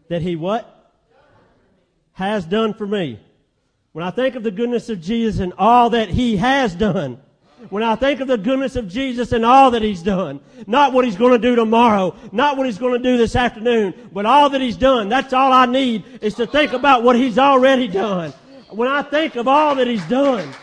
that 0.10 0.24
he 0.24 0.36
what? 0.36 0.92
Has 2.14 2.44
done 2.44 2.74
for 2.74 2.88
me. 2.88 3.20
When 3.92 4.04
I 4.04 4.10
think 4.10 4.34
of 4.34 4.42
the 4.42 4.50
goodness 4.50 4.90
of 4.90 5.00
Jesus 5.00 5.40
and 5.40 5.54
all 5.60 5.92
that 5.92 6.10
he 6.10 6.38
has 6.38 6.74
done, 6.74 7.22
when 7.74 7.82
I 7.82 7.96
think 7.96 8.20
of 8.20 8.28
the 8.28 8.38
goodness 8.38 8.76
of 8.76 8.88
Jesus 8.88 9.32
and 9.32 9.44
all 9.44 9.72
that 9.72 9.82
He's 9.82 10.04
done, 10.04 10.42
not 10.68 10.94
what 10.94 11.06
He's 11.06 11.16
going 11.16 11.32
to 11.32 11.40
do 11.40 11.56
tomorrow, 11.56 12.16
not 12.32 12.56
what 12.56 12.68
He's 12.68 12.78
going 12.78 12.94
to 12.94 13.00
do 13.00 13.18
this 13.18 13.36
afternoon, 13.36 14.12
but 14.14 14.28
all 14.28 14.48
that 14.52 14.62
He's 14.62 14.78
done, 14.78 15.10
that's 15.10 15.34
all 15.34 15.52
I 15.52 15.66
need 15.66 16.04
is 16.22 16.36
to 16.36 16.46
think 16.46 16.74
about 16.74 17.02
what 17.02 17.16
He's 17.16 17.40
already 17.40 17.88
done. 17.88 18.32
When 18.70 18.88
I 18.88 19.02
think 19.02 19.38
of 19.38 19.48
all 19.48 19.74
that 19.74 19.88
He's 19.88 20.06
done, 20.06 20.54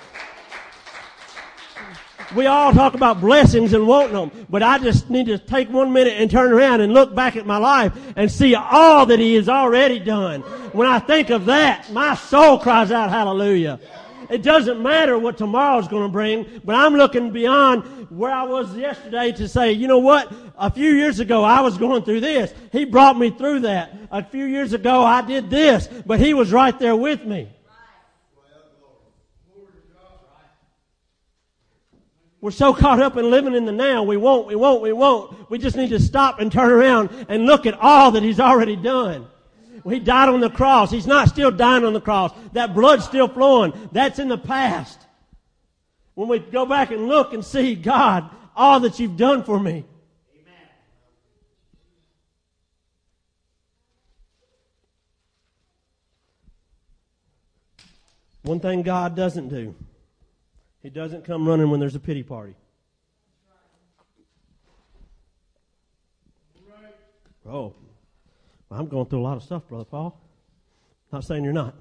we 2.32 2.46
all 2.46 2.72
talk 2.72 2.94
about 2.94 3.20
blessings 3.20 3.72
and 3.72 3.88
wanting 3.88 4.14
them, 4.14 4.46
but 4.48 4.62
I 4.62 4.78
just 4.78 5.10
need 5.10 5.26
to 5.26 5.38
take 5.38 5.68
one 5.68 5.92
minute 5.92 6.14
and 6.16 6.30
turn 6.30 6.52
around 6.52 6.80
and 6.80 6.94
look 6.94 7.12
back 7.12 7.34
at 7.34 7.44
my 7.44 7.56
life 7.56 7.92
and 8.14 8.30
see 8.30 8.54
all 8.54 9.04
that 9.06 9.18
He 9.18 9.34
has 9.34 9.48
already 9.48 9.98
done. 9.98 10.42
When 10.70 10.86
I 10.86 11.00
think 11.00 11.30
of 11.30 11.46
that, 11.46 11.92
my 11.92 12.14
soul 12.14 12.60
cries 12.60 12.92
out 12.92 13.10
hallelujah. 13.10 13.80
It 14.30 14.42
doesn't 14.42 14.80
matter 14.80 15.18
what 15.18 15.36
tomorrow's 15.36 15.88
going 15.88 16.04
to 16.04 16.12
bring, 16.12 16.60
but 16.64 16.76
I'm 16.76 16.94
looking 16.94 17.32
beyond 17.32 17.82
where 18.10 18.32
I 18.32 18.44
was 18.44 18.76
yesterday 18.76 19.32
to 19.32 19.48
say, 19.48 19.72
you 19.72 19.88
know 19.88 19.98
what? 19.98 20.32
A 20.56 20.70
few 20.70 20.92
years 20.92 21.18
ago 21.18 21.42
I 21.42 21.60
was 21.60 21.76
going 21.76 22.04
through 22.04 22.20
this. 22.20 22.54
He 22.70 22.84
brought 22.84 23.18
me 23.18 23.30
through 23.30 23.60
that. 23.60 23.96
A 24.10 24.22
few 24.22 24.44
years 24.44 24.72
ago 24.72 25.02
I 25.04 25.22
did 25.22 25.50
this, 25.50 25.88
but 26.06 26.20
He 26.20 26.32
was 26.32 26.52
right 26.52 26.78
there 26.78 26.94
with 26.94 27.24
me. 27.24 27.48
We're 32.40 32.50
so 32.52 32.72
caught 32.72 33.02
up 33.02 33.16
in 33.16 33.30
living 33.30 33.54
in 33.54 33.66
the 33.66 33.72
now. 33.72 34.02
We 34.02 34.16
won't, 34.16 34.46
we 34.46 34.54
won't, 34.54 34.80
we 34.80 34.92
won't. 34.92 35.50
We 35.50 35.58
just 35.58 35.76
need 35.76 35.90
to 35.90 36.00
stop 36.00 36.40
and 36.40 36.50
turn 36.50 36.70
around 36.70 37.10
and 37.28 37.44
look 37.44 37.66
at 37.66 37.74
all 37.74 38.12
that 38.12 38.22
He's 38.22 38.40
already 38.40 38.76
done. 38.76 39.26
He 39.88 39.98
died 40.00 40.28
on 40.28 40.40
the 40.40 40.50
cross. 40.50 40.90
He's 40.90 41.06
not 41.06 41.28
still 41.28 41.50
dying 41.50 41.84
on 41.84 41.92
the 41.92 42.00
cross. 42.00 42.32
That 42.52 42.74
blood's 42.74 43.04
still 43.04 43.28
flowing. 43.28 43.72
That's 43.92 44.18
in 44.18 44.28
the 44.28 44.38
past. 44.38 45.00
When 46.14 46.28
we 46.28 46.38
go 46.38 46.66
back 46.66 46.90
and 46.90 47.08
look 47.08 47.32
and 47.32 47.44
see, 47.44 47.74
God, 47.74 48.28
all 48.54 48.80
that 48.80 48.98
you've 48.98 49.16
done 49.16 49.42
for 49.42 49.58
me. 49.58 49.84
Amen. 50.34 50.54
One 58.42 58.60
thing 58.60 58.82
God 58.82 59.16
doesn't 59.16 59.48
do, 59.48 59.74
He 60.82 60.90
doesn't 60.90 61.24
come 61.24 61.48
running 61.48 61.70
when 61.70 61.80
there's 61.80 61.94
a 61.94 62.00
pity 62.00 62.22
party. 62.22 62.54
Oh, 67.48 67.74
I'm 68.70 68.86
going 68.86 69.06
through 69.06 69.20
a 69.20 69.22
lot 69.22 69.36
of 69.36 69.42
stuff, 69.42 69.66
Brother 69.68 69.84
Paul. 69.84 70.20
Not 71.12 71.24
saying 71.24 71.44
you're 71.44 71.52
not. 71.52 71.74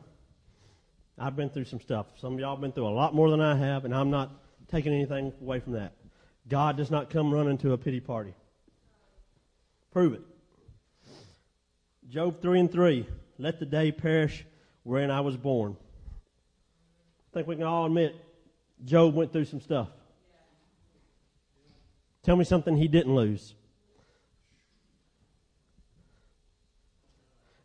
I've 1.17 1.35
been 1.35 1.49
through 1.49 1.65
some 1.65 1.79
stuff. 1.79 2.07
Some 2.17 2.33
of 2.33 2.39
y'all 2.39 2.55
have 2.55 2.61
been 2.61 2.71
through 2.71 2.87
a 2.87 2.89
lot 2.89 3.13
more 3.13 3.29
than 3.29 3.41
I 3.41 3.55
have, 3.55 3.85
and 3.85 3.93
I'm 3.93 4.09
not 4.09 4.31
taking 4.71 4.93
anything 4.93 5.33
away 5.41 5.59
from 5.59 5.73
that. 5.73 5.93
God 6.47 6.77
does 6.77 6.89
not 6.89 7.09
come 7.09 7.31
running 7.31 7.57
to 7.59 7.73
a 7.73 7.77
pity 7.77 7.99
party. 7.99 8.33
Prove 9.91 10.13
it. 10.13 10.21
Job 12.09 12.41
3 12.41 12.61
and 12.61 12.71
3. 12.71 13.05
Let 13.37 13.59
the 13.59 13.65
day 13.65 13.91
perish 13.91 14.45
wherein 14.83 15.11
I 15.11 15.21
was 15.21 15.37
born. 15.37 15.77
I 17.31 17.33
think 17.33 17.47
we 17.47 17.55
can 17.55 17.65
all 17.65 17.85
admit 17.85 18.15
Job 18.83 19.13
went 19.13 19.31
through 19.31 19.45
some 19.45 19.61
stuff. 19.61 19.89
Tell 22.23 22.35
me 22.35 22.43
something 22.43 22.75
he 22.75 22.87
didn't 22.87 23.13
lose. 23.13 23.53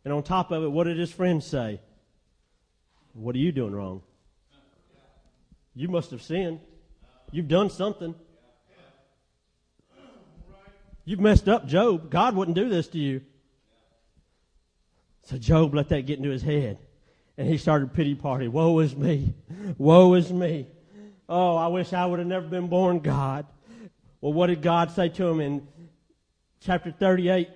And 0.05 0.13
on 0.13 0.23
top 0.23 0.51
of 0.51 0.63
it, 0.63 0.67
what 0.67 0.85
did 0.85 0.97
his 0.97 1.11
friends 1.11 1.45
say? 1.45 1.81
What 3.13 3.35
are 3.35 3.39
you 3.39 3.51
doing 3.51 3.73
wrong? 3.73 4.03
You 5.73 5.87
must 5.87 6.11
have 6.11 6.21
sinned. 6.21 6.59
You've 7.31 7.47
done 7.47 7.69
something. 7.69 8.13
You've 11.03 11.19
messed 11.19 11.49
up, 11.49 11.67
Job. 11.67 12.09
God 12.09 12.35
wouldn't 12.35 12.55
do 12.55 12.69
this 12.69 12.87
to 12.89 12.97
you. 12.97 13.21
So 15.23 15.37
Job 15.37 15.73
let 15.73 15.89
that 15.89 16.05
get 16.05 16.17
into 16.17 16.29
his 16.29 16.43
head. 16.43 16.77
And 17.37 17.47
he 17.47 17.57
started 17.57 17.93
pity 17.93 18.15
party. 18.15 18.47
Woe 18.47 18.79
is 18.79 18.95
me. 18.95 19.33
Woe 19.77 20.13
is 20.13 20.31
me. 20.31 20.67
Oh, 21.27 21.55
I 21.55 21.67
wish 21.67 21.93
I 21.93 22.05
would 22.05 22.19
have 22.19 22.27
never 22.27 22.47
been 22.47 22.67
born, 22.67 22.99
God. 22.99 23.45
Well, 24.21 24.33
what 24.33 24.47
did 24.47 24.61
God 24.61 24.91
say 24.91 25.09
to 25.09 25.27
him 25.27 25.39
in 25.39 25.67
chapter 26.61 26.91
38, 26.91 27.49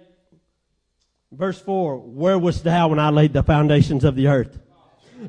Verse 1.32 1.60
4 1.62 1.98
Where 1.98 2.40
wast 2.40 2.64
thou 2.64 2.88
when 2.90 3.00
I 3.00 3.10
laid 3.12 3.34
the 3.34 3.44
foundations 3.44 4.04
of 4.04 4.16
the 4.16 4.28
earth? 4.28 4.60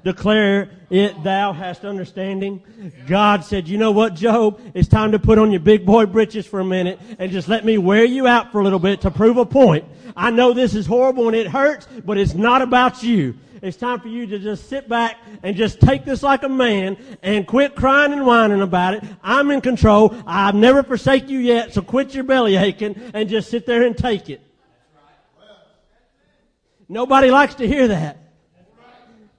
Declare 0.04 0.70
it 0.88 1.22
thou 1.24 1.52
hast 1.52 1.84
understanding. 1.84 2.62
God 3.08 3.44
said, 3.44 3.66
you 3.66 3.76
know 3.76 3.90
what, 3.90 4.14
Job? 4.14 4.60
It's 4.72 4.88
time 4.88 5.12
to 5.12 5.18
put 5.18 5.38
on 5.38 5.50
your 5.50 5.60
big 5.60 5.84
boy 5.84 6.06
britches 6.06 6.46
for 6.46 6.60
a 6.60 6.64
minute 6.64 7.00
and 7.18 7.32
just 7.32 7.48
let 7.48 7.64
me 7.64 7.76
wear 7.76 8.04
you 8.04 8.26
out 8.26 8.52
for 8.52 8.60
a 8.60 8.64
little 8.64 8.78
bit 8.78 9.00
to 9.02 9.10
prove 9.10 9.36
a 9.36 9.44
point. 9.44 9.84
I 10.16 10.30
know 10.30 10.52
this 10.52 10.74
is 10.74 10.86
horrible 10.86 11.26
and 11.26 11.36
it 11.36 11.48
hurts, 11.48 11.88
but 12.04 12.18
it's 12.18 12.34
not 12.34 12.62
about 12.62 13.02
you. 13.02 13.36
It's 13.62 13.76
time 13.76 14.00
for 14.00 14.08
you 14.08 14.26
to 14.28 14.38
just 14.38 14.68
sit 14.68 14.88
back 14.88 15.18
and 15.42 15.54
just 15.56 15.80
take 15.80 16.04
this 16.04 16.22
like 16.22 16.44
a 16.44 16.48
man 16.48 16.96
and 17.22 17.46
quit 17.46 17.74
crying 17.74 18.12
and 18.12 18.24
whining 18.24 18.62
about 18.62 18.94
it. 18.94 19.04
I'm 19.22 19.50
in 19.50 19.60
control. 19.60 20.14
I've 20.24 20.54
never 20.54 20.82
forsake 20.82 21.28
you 21.28 21.40
yet, 21.40 21.74
so 21.74 21.82
quit 21.82 22.14
your 22.14 22.24
belly 22.24 22.56
aching 22.56 23.10
and 23.12 23.28
just 23.28 23.50
sit 23.50 23.66
there 23.66 23.82
and 23.82 23.98
take 23.98 24.30
it. 24.30 24.40
Nobody 26.90 27.30
likes 27.30 27.54
to 27.54 27.68
hear 27.68 27.86
that. 27.86 28.18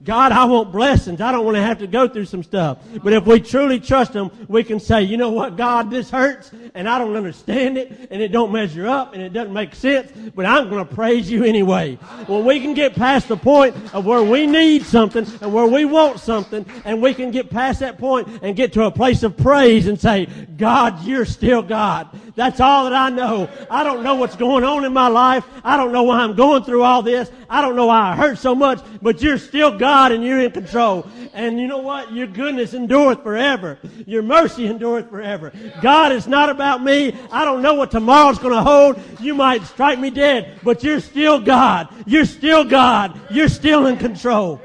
God, 0.04 0.32
I 0.32 0.44
want 0.46 0.72
blessings. 0.72 1.20
I 1.20 1.30
don't 1.30 1.44
want 1.44 1.56
to 1.56 1.62
have 1.62 1.78
to 1.78 1.86
go 1.86 2.08
through 2.08 2.24
some 2.24 2.42
stuff. 2.42 2.78
But 3.04 3.12
if 3.12 3.24
we 3.24 3.38
truly 3.38 3.78
trust 3.78 4.12
Him, 4.12 4.32
we 4.48 4.64
can 4.64 4.80
say, 4.80 5.02
you 5.02 5.16
know 5.16 5.30
what, 5.30 5.56
God, 5.56 5.90
this 5.90 6.10
hurts 6.10 6.50
and 6.74 6.88
I 6.88 6.98
don't 6.98 7.14
understand 7.14 7.78
it 7.78 8.08
and 8.10 8.20
it 8.20 8.28
don't 8.28 8.50
measure 8.50 8.88
up 8.88 9.14
and 9.14 9.22
it 9.22 9.32
doesn't 9.32 9.52
make 9.52 9.76
sense, 9.76 10.10
but 10.34 10.44
I'm 10.44 10.68
going 10.70 10.84
to 10.84 10.94
praise 10.94 11.30
you 11.30 11.44
anyway. 11.44 11.96
When 12.26 12.44
we 12.44 12.58
can 12.58 12.74
get 12.74 12.96
past 12.96 13.28
the 13.28 13.36
point 13.36 13.76
of 13.94 14.04
where 14.04 14.22
we 14.24 14.46
need 14.46 14.84
something 14.84 15.24
and 15.40 15.52
where 15.52 15.66
we 15.66 15.84
want 15.84 16.18
something 16.18 16.66
and 16.84 17.00
we 17.00 17.14
can 17.14 17.30
get 17.30 17.48
past 17.48 17.78
that 17.80 17.98
point 17.98 18.26
and 18.42 18.56
get 18.56 18.72
to 18.72 18.84
a 18.84 18.90
place 18.90 19.22
of 19.22 19.36
praise 19.36 19.86
and 19.86 20.00
say, 20.00 20.26
God, 20.56 21.04
you're 21.04 21.24
still 21.24 21.62
God. 21.62 22.08
That's 22.34 22.58
all 22.58 22.84
that 22.84 22.94
I 22.94 23.10
know. 23.10 23.48
I 23.70 23.84
don't 23.84 24.02
know 24.02 24.16
what's 24.16 24.36
going 24.36 24.64
on 24.64 24.84
in 24.84 24.92
my 24.92 25.08
life. 25.08 25.44
I 25.62 25.76
don't 25.76 25.92
know 25.92 26.04
why 26.04 26.20
I'm 26.20 26.34
going 26.34 26.64
through 26.64 26.82
all 26.82 27.02
this. 27.02 27.30
I 27.48 27.60
don't 27.60 27.76
know 27.76 27.86
why 27.86 28.12
I 28.12 28.16
hurt 28.16 28.38
so 28.38 28.54
much, 28.54 28.80
but 29.00 29.22
you're 29.22 29.38
still 29.38 29.76
God 29.78 29.91
and 29.92 30.24
you're 30.24 30.40
in 30.40 30.50
control. 30.50 31.06
And 31.34 31.60
you 31.60 31.66
know 31.66 31.78
what? 31.78 32.12
Your 32.12 32.26
goodness 32.26 32.74
endureth 32.74 33.22
forever. 33.22 33.78
Your 34.06 34.22
mercy 34.22 34.66
endureth 34.66 35.10
forever. 35.10 35.52
God 35.80 36.12
is 36.12 36.26
not 36.26 36.48
about 36.48 36.82
me. 36.82 37.14
I 37.30 37.44
don't 37.44 37.62
know 37.62 37.74
what 37.74 37.90
tomorrow's 37.90 38.38
going 38.38 38.54
to 38.54 38.62
hold. 38.62 38.98
You 39.20 39.34
might 39.34 39.62
strike 39.64 39.98
me 39.98 40.10
dead, 40.10 40.60
but 40.62 40.82
you're 40.82 41.00
still 41.00 41.40
God. 41.40 41.88
You're 42.06 42.24
still 42.24 42.64
God. 42.64 43.20
You're 43.30 43.48
still 43.48 43.86
in 43.86 43.98
control. 43.98 44.60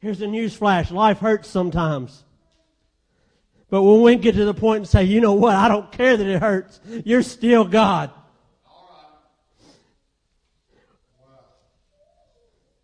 Here's 0.00 0.20
a 0.20 0.26
news 0.26 0.54
flash. 0.54 0.90
Life 0.90 1.18
hurts 1.18 1.48
sometimes. 1.48 2.24
But 3.70 3.82
when 3.82 4.00
we 4.00 4.16
get 4.16 4.34
to 4.36 4.44
the 4.44 4.54
point 4.54 4.78
and 4.78 4.88
say, 4.88 5.04
you 5.04 5.20
know 5.20 5.34
what, 5.34 5.54
I 5.54 5.68
don't 5.68 5.92
care 5.92 6.16
that 6.16 6.26
it 6.26 6.40
hurts, 6.40 6.80
you're 7.04 7.22
still 7.22 7.64
God. 7.64 8.10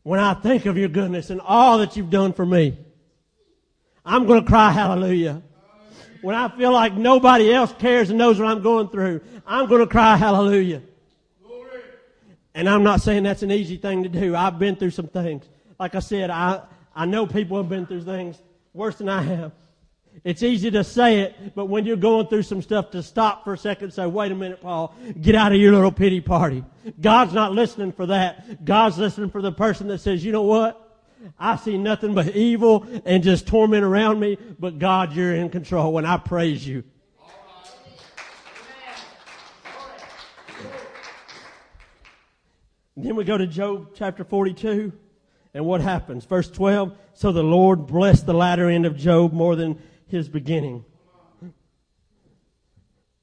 When 0.05 0.21
I 0.21 0.35
think 0.35 0.67
of 0.67 0.77
your 0.77 0.89
goodness 0.89 1.31
and 1.31 1.41
all 1.41 1.79
that 1.79 1.97
you've 1.97 2.11
done 2.11 2.35
for 2.35 2.45
me, 2.45 2.77
I'm 4.05 4.27
going 4.27 4.45
to 4.45 4.47
cry 4.47 4.71
hallelujah. 4.71 5.43
When 6.21 6.35
I 6.35 6.55
feel 6.57 6.73
like 6.73 6.95
nobody 6.95 7.53
else 7.53 7.75
cares 7.79 8.11
and 8.11 8.19
knows 8.19 8.39
what 8.39 8.47
I'm 8.47 8.63
going 8.63 8.89
through, 8.89 9.23
I'm 9.47 9.67
going 9.67 9.81
to 9.81 9.87
cry 9.87 10.17
hallelujah. 10.17 10.83
And 12.55 12.69
I'm 12.69 12.83
not 12.83 13.01
saying 13.01 13.25
that's 13.25 13.43
an 13.43 13.51
easy 13.51 13.79
thing 13.79 14.03
to 14.05 14.09
do. 14.09 14.37
I've 14.37 14.59
been 14.59 14.77
through 14.77 14.91
some 14.91 15.09
things. 15.09 15.47
Like 15.79 15.95
I 15.95 16.01
said, 16.01 16.31
I, 16.31 16.61
I 16.95 17.07
know 17.07 17.27
people 17.27 17.57
have 17.57 17.69
been 17.69 17.87
through 17.87 18.03
things 18.03 18.37
worse 18.75 18.97
than 18.97 19.09
I 19.09 19.23
have. 19.23 19.53
It's 20.23 20.43
easy 20.43 20.71
to 20.71 20.85
say 20.85 21.21
it, 21.21 21.55
but 21.55 21.67
when 21.67 21.85
you're 21.85 21.97
going 21.97 22.29
through 22.29 22.45
some 22.45 22.63
stuff, 22.63 22.91
to 22.93 23.03
stop 23.03 23.45
for 23.45 23.55
a 23.55 23.59
second 23.59 23.87
and 23.87 23.93
say, 23.93 24.07
wait 24.07 24.31
a 24.31 24.35
minute, 24.35 24.63
Paul, 24.63 24.95
get 25.21 25.35
out 25.35 25.53
of 25.53 25.59
your 25.59 25.73
little 25.73 25.91
pity 25.91 26.21
party. 26.21 26.65
God's 27.01 27.33
not 27.33 27.53
listening 27.53 27.93
for 27.93 28.07
that. 28.07 28.65
God's 28.65 28.97
listening 28.97 29.31
for 29.31 29.43
the 29.43 29.53
person 29.53 29.89
that 29.89 29.99
says, 29.99 30.25
you 30.25 30.31
know 30.31 30.43
what? 30.43 30.81
I 31.39 31.57
see 31.57 31.77
nothing 31.79 32.15
but 32.15 32.29
evil 32.37 32.87
and 33.05 33.23
just 33.23 33.47
torment 33.47 33.83
around 33.85 34.21
me, 34.21 34.39
but 34.59 34.79
God, 34.79 35.13
you're 35.15 35.35
in 35.35 35.51
control 35.51 35.99
and 35.99 36.07
I 36.07 36.19
praise 36.19 36.67
you. 36.67 36.85
Then 42.97 43.17
we 43.17 43.25
go 43.25 43.37
to 43.37 43.47
Job 43.47 43.89
chapter 43.95 44.23
42. 44.23 44.93
And 45.53 45.65
what 45.65 45.81
happens? 45.81 46.25
Verse 46.25 46.51
12. 46.51 46.97
So 47.15 47.33
the 47.33 47.43
Lord 47.43 47.87
blessed 47.87 48.27
the 48.27 48.35
latter 48.35 48.69
end 48.69 48.87
of 48.87 48.97
Job 48.97 49.33
more 49.33 49.55
than 49.55 49.81
his 50.17 50.29
beginning. 50.29 50.85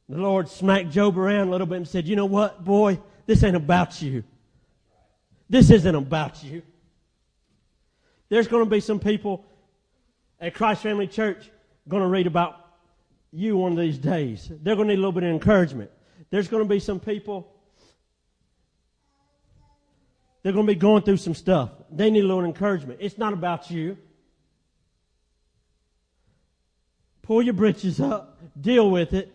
The 0.09 0.17
Lord 0.17 0.49
smacked 0.49 0.91
Job 0.91 1.17
around 1.17 1.47
a 1.47 1.51
little 1.51 1.67
bit 1.67 1.77
and 1.77 1.87
said, 1.87 2.07
You 2.07 2.15
know 2.15 2.25
what, 2.25 2.63
boy? 2.63 2.99
This 3.25 3.43
ain't 3.43 3.55
about 3.55 4.01
you. 4.01 4.23
This 5.49 5.69
isn't 5.69 5.95
about 5.95 6.43
you. 6.43 6.61
There's 8.29 8.47
going 8.47 8.63
to 8.63 8.69
be 8.69 8.79
some 8.79 8.99
people 8.99 9.45
at 10.39 10.53
Christ 10.53 10.83
Family 10.83 11.07
Church 11.07 11.49
going 11.87 12.03
to 12.03 12.07
read 12.07 12.27
about 12.27 12.57
you 13.31 13.57
one 13.57 13.71
of 13.71 13.77
these 13.77 13.97
days. 13.97 14.49
They're 14.49 14.75
going 14.75 14.87
to 14.87 14.93
need 14.93 14.99
a 14.99 15.01
little 15.01 15.11
bit 15.11 15.23
of 15.23 15.29
encouragement. 15.29 15.91
There's 16.29 16.47
going 16.47 16.63
to 16.63 16.69
be 16.69 16.79
some 16.79 16.99
people 16.99 17.51
they're 20.43 20.53
going 20.53 20.65
to 20.65 20.73
be 20.73 20.79
going 20.79 21.03
through 21.03 21.17
some 21.17 21.35
stuff. 21.35 21.69
They 21.91 22.09
need 22.09 22.23
a 22.23 22.27
little 22.27 22.45
encouragement. 22.45 22.99
It's 23.01 23.17
not 23.17 23.33
about 23.33 23.69
you. 23.69 23.97
Pull 27.31 27.43
your 27.43 27.53
britches 27.53 28.01
up, 28.01 28.41
deal 28.59 28.91
with 28.91 29.13
it. 29.13 29.33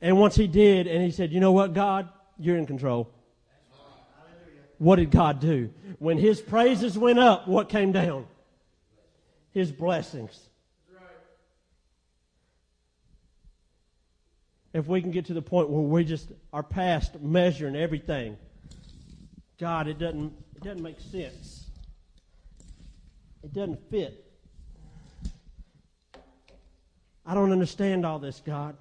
And 0.00 0.18
once 0.18 0.34
he 0.34 0.46
did, 0.46 0.86
and 0.86 1.04
he 1.04 1.10
said, 1.10 1.30
You 1.30 1.38
know 1.38 1.52
what, 1.52 1.74
God? 1.74 2.08
You're 2.38 2.56
in 2.56 2.64
control. 2.64 3.10
What 4.78 4.96
did 4.96 5.10
God 5.10 5.38
do? 5.38 5.68
When 5.98 6.16
his 6.16 6.40
praises 6.40 6.96
went 6.96 7.18
up, 7.18 7.46
what 7.46 7.68
came 7.68 7.92
down? 7.92 8.26
His 9.50 9.70
blessings. 9.70 10.48
If 14.72 14.86
we 14.86 15.02
can 15.02 15.10
get 15.10 15.26
to 15.26 15.34
the 15.34 15.42
point 15.42 15.68
where 15.68 15.82
we 15.82 16.06
just 16.06 16.32
are 16.54 16.62
past 16.62 17.20
measuring 17.20 17.76
everything 17.76 18.38
God, 19.58 19.88
it 19.88 19.98
doesn't, 19.98 20.32
it 20.56 20.62
doesn't 20.62 20.82
make 20.82 21.00
sense. 21.00 21.66
It 23.42 23.52
doesn't 23.52 23.90
fit. 23.90 24.21
I 27.24 27.34
don't 27.34 27.52
understand 27.52 28.04
all 28.04 28.18
this, 28.18 28.42
God. 28.44 28.76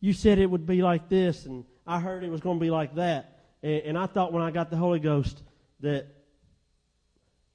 You 0.00 0.12
said 0.12 0.38
it 0.38 0.50
would 0.50 0.66
be 0.66 0.82
like 0.82 1.08
this, 1.08 1.46
and 1.46 1.64
I 1.86 1.98
heard 1.98 2.24
it 2.24 2.30
was 2.30 2.42
going 2.42 2.58
to 2.58 2.62
be 2.62 2.70
like 2.70 2.96
that. 2.96 3.46
And, 3.62 3.82
and 3.82 3.98
I 3.98 4.06
thought 4.06 4.32
when 4.32 4.42
I 4.42 4.50
got 4.50 4.70
the 4.70 4.76
Holy 4.76 5.00
Ghost 5.00 5.42
that 5.80 6.06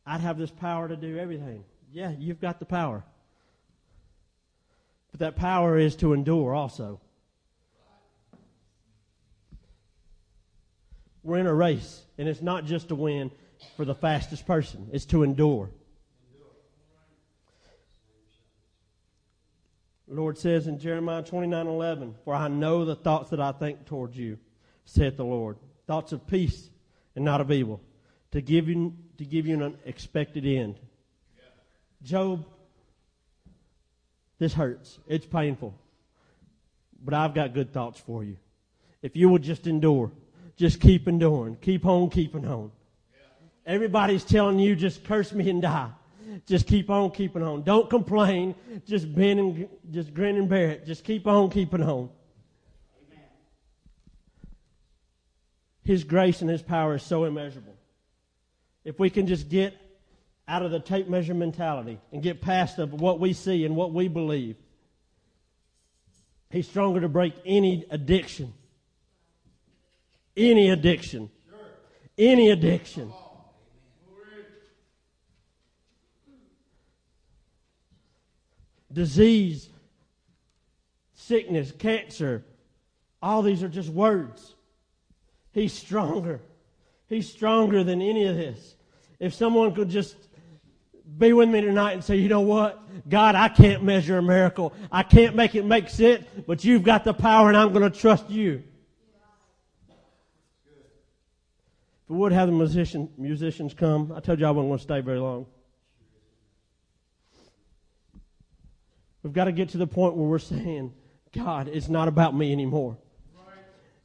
I'd 0.05 0.21
have 0.21 0.39
this 0.39 0.49
power 0.49 0.87
to 0.87 0.95
do 0.95 1.17
everything. 1.19 1.63
Yeah, 1.91 2.11
you've 2.17 2.41
got 2.41 2.59
the 2.59 2.65
power. 2.65 3.03
But 5.11 5.19
that 5.19 5.35
power 5.35 5.77
is 5.77 5.95
to 5.97 6.13
endure 6.13 6.55
also. 6.55 6.99
We're 11.21 11.37
in 11.37 11.45
a 11.47 11.53
race, 11.53 12.01
and 12.17 12.27
it's 12.27 12.41
not 12.41 12.65
just 12.65 12.87
to 12.87 12.95
win 12.95 13.29
for 13.75 13.85
the 13.85 13.93
fastest 13.93 14.47
person, 14.47 14.89
it's 14.91 15.05
to 15.05 15.21
endure. 15.21 15.69
The 20.09 20.15
Lord 20.15 20.39
says 20.39 20.65
in 20.65 20.79
Jeremiah 20.79 21.21
29 21.21 21.67
11, 21.67 22.15
For 22.25 22.33
I 22.33 22.47
know 22.47 22.83
the 22.83 22.95
thoughts 22.95 23.29
that 23.29 23.39
I 23.39 23.51
think 23.51 23.85
towards 23.85 24.17
you, 24.17 24.39
saith 24.83 25.17
the 25.17 25.23
Lord. 25.23 25.57
Thoughts 25.85 26.11
of 26.13 26.25
peace 26.25 26.71
and 27.15 27.23
not 27.23 27.41
of 27.41 27.51
evil, 27.51 27.79
to 28.31 28.41
give 28.41 28.67
you, 28.67 28.95
to 29.19 29.25
give 29.25 29.45
you 29.45 29.63
an 29.63 29.77
expected 29.85 30.47
end. 30.47 30.79
Job, 32.01 32.43
this 34.39 34.53
hurts. 34.53 34.97
It's 35.07 35.27
painful. 35.27 35.75
But 37.03 37.13
I've 37.13 37.35
got 37.35 37.53
good 37.53 37.71
thoughts 37.71 37.99
for 37.99 38.23
you. 38.23 38.37
If 39.03 39.15
you 39.15 39.29
will 39.29 39.37
just 39.37 39.67
endure, 39.67 40.11
just 40.55 40.81
keep 40.81 41.07
enduring. 41.07 41.57
Keep 41.57 41.85
on 41.85 42.09
keeping 42.09 42.47
on. 42.47 42.71
Everybody's 43.63 44.23
telling 44.23 44.57
you 44.57 44.75
just 44.75 45.03
curse 45.03 45.31
me 45.33 45.49
and 45.51 45.61
die. 45.61 45.91
Just 46.45 46.67
keep 46.67 46.89
on 46.89 47.11
keeping 47.11 47.43
on. 47.43 47.63
Don't 47.63 47.89
complain. 47.89 48.55
Just 48.85 49.13
bend 49.13 49.39
and 49.39 49.69
just 49.91 50.13
grin 50.13 50.37
and 50.37 50.49
bear 50.49 50.69
it. 50.71 50.85
Just 50.85 51.03
keep 51.03 51.27
on 51.27 51.49
keeping 51.49 51.81
on. 51.81 52.09
Amen. 53.07 53.25
His 55.83 56.03
grace 56.03 56.41
and 56.41 56.49
His 56.49 56.61
power 56.61 56.95
is 56.95 57.03
so 57.03 57.25
immeasurable. 57.25 57.75
If 58.83 58.99
we 58.99 59.09
can 59.09 59.27
just 59.27 59.49
get 59.49 59.75
out 60.47 60.63
of 60.63 60.71
the 60.71 60.79
tape 60.79 61.07
measure 61.07 61.33
mentality 61.33 61.99
and 62.11 62.23
get 62.23 62.41
past 62.41 62.79
of 62.79 62.93
what 62.93 63.19
we 63.19 63.33
see 63.33 63.65
and 63.65 63.75
what 63.75 63.93
we 63.93 64.07
believe, 64.07 64.55
He's 66.49 66.67
stronger 66.67 67.01
to 67.01 67.09
break 67.09 67.35
any 67.45 67.85
addiction 67.91 68.53
any 70.39 70.69
addiction. 70.69 71.29
Any 72.17 72.49
addiction. 72.49 73.11
Disease, 78.91 79.69
sickness, 81.13 81.71
cancer, 81.71 82.43
all 83.21 83.41
these 83.41 83.63
are 83.63 83.69
just 83.69 83.89
words. 83.89 84.55
He's 85.51 85.73
stronger. 85.73 86.41
He's 87.07 87.31
stronger 87.31 87.83
than 87.83 88.01
any 88.01 88.25
of 88.25 88.35
this. 88.35 88.75
If 89.19 89.33
someone 89.33 89.73
could 89.73 89.89
just 89.89 90.15
be 91.17 91.33
with 91.33 91.49
me 91.49 91.61
tonight 91.61 91.93
and 91.93 92.03
say, 92.03 92.15
you 92.17 92.29
know 92.29 92.41
what? 92.41 92.81
God, 93.09 93.35
I 93.35 93.49
can't 93.49 93.83
measure 93.83 94.17
a 94.17 94.21
miracle. 94.21 94.73
I 94.91 95.03
can't 95.03 95.35
make 95.35 95.55
it 95.55 95.65
make 95.65 95.89
sense, 95.89 96.25
but 96.47 96.63
you've 96.63 96.83
got 96.83 97.03
the 97.03 97.13
power 97.13 97.49
and 97.49 97.57
I'm 97.57 97.73
going 97.73 97.89
to 97.89 97.97
trust 97.97 98.29
you. 98.29 98.63
we 102.09 102.17
would 102.17 102.31
have 102.31 102.47
the 102.47 102.53
musician, 102.53 103.07
musicians 103.17 103.73
come, 103.75 104.11
I 104.11 104.19
told 104.19 104.39
you 104.39 104.47
I 104.47 104.51
wasn't 104.51 104.69
going 104.69 104.79
to 104.79 104.83
stay 104.83 105.01
very 105.01 105.19
long. 105.19 105.45
We've 109.23 109.33
got 109.33 109.45
to 109.45 109.51
get 109.51 109.69
to 109.69 109.77
the 109.77 109.87
point 109.87 110.15
where 110.15 110.27
we're 110.27 110.39
saying, 110.39 110.93
God, 111.33 111.67
it's 111.67 111.89
not 111.89 112.07
about 112.07 112.35
me 112.35 112.51
anymore. 112.51 112.97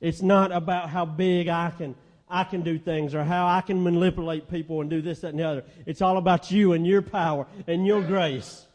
It's 0.00 0.20
not 0.20 0.53
about 0.53 0.90
how 0.90 1.05
big 1.07 1.48
I 1.48 1.70
can 1.70 1.94
I 2.29 2.42
can 2.44 2.62
do 2.62 2.79
things 2.79 3.14
or 3.14 3.22
how 3.22 3.46
I 3.46 3.61
can 3.61 3.83
manipulate 3.83 4.50
people 4.50 4.81
and 4.81 4.90
do 4.90 5.00
this, 5.00 5.20
that, 5.20 5.29
and 5.29 5.38
the 5.38 5.44
other. 5.44 5.64
It's 5.87 6.03
all 6.03 6.16
about 6.16 6.50
you 6.50 6.72
and 6.72 6.87
your 6.87 7.03
power 7.03 7.46
and 7.66 7.87
your 7.87 8.03
grace. 8.03 8.66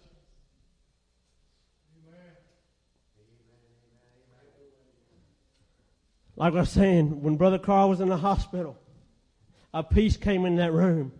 Like 6.36 6.54
I 6.54 6.62
was 6.62 6.70
saying, 6.70 7.22
when 7.22 7.36
Brother 7.36 7.60
Carl 7.60 7.90
was 7.90 8.00
in 8.00 8.08
the 8.08 8.18
hospital, 8.18 8.78
a 9.74 9.84
peace 9.84 10.16
came 10.16 10.46
in 10.46 10.56
that 10.56 10.72
room. 10.72 11.12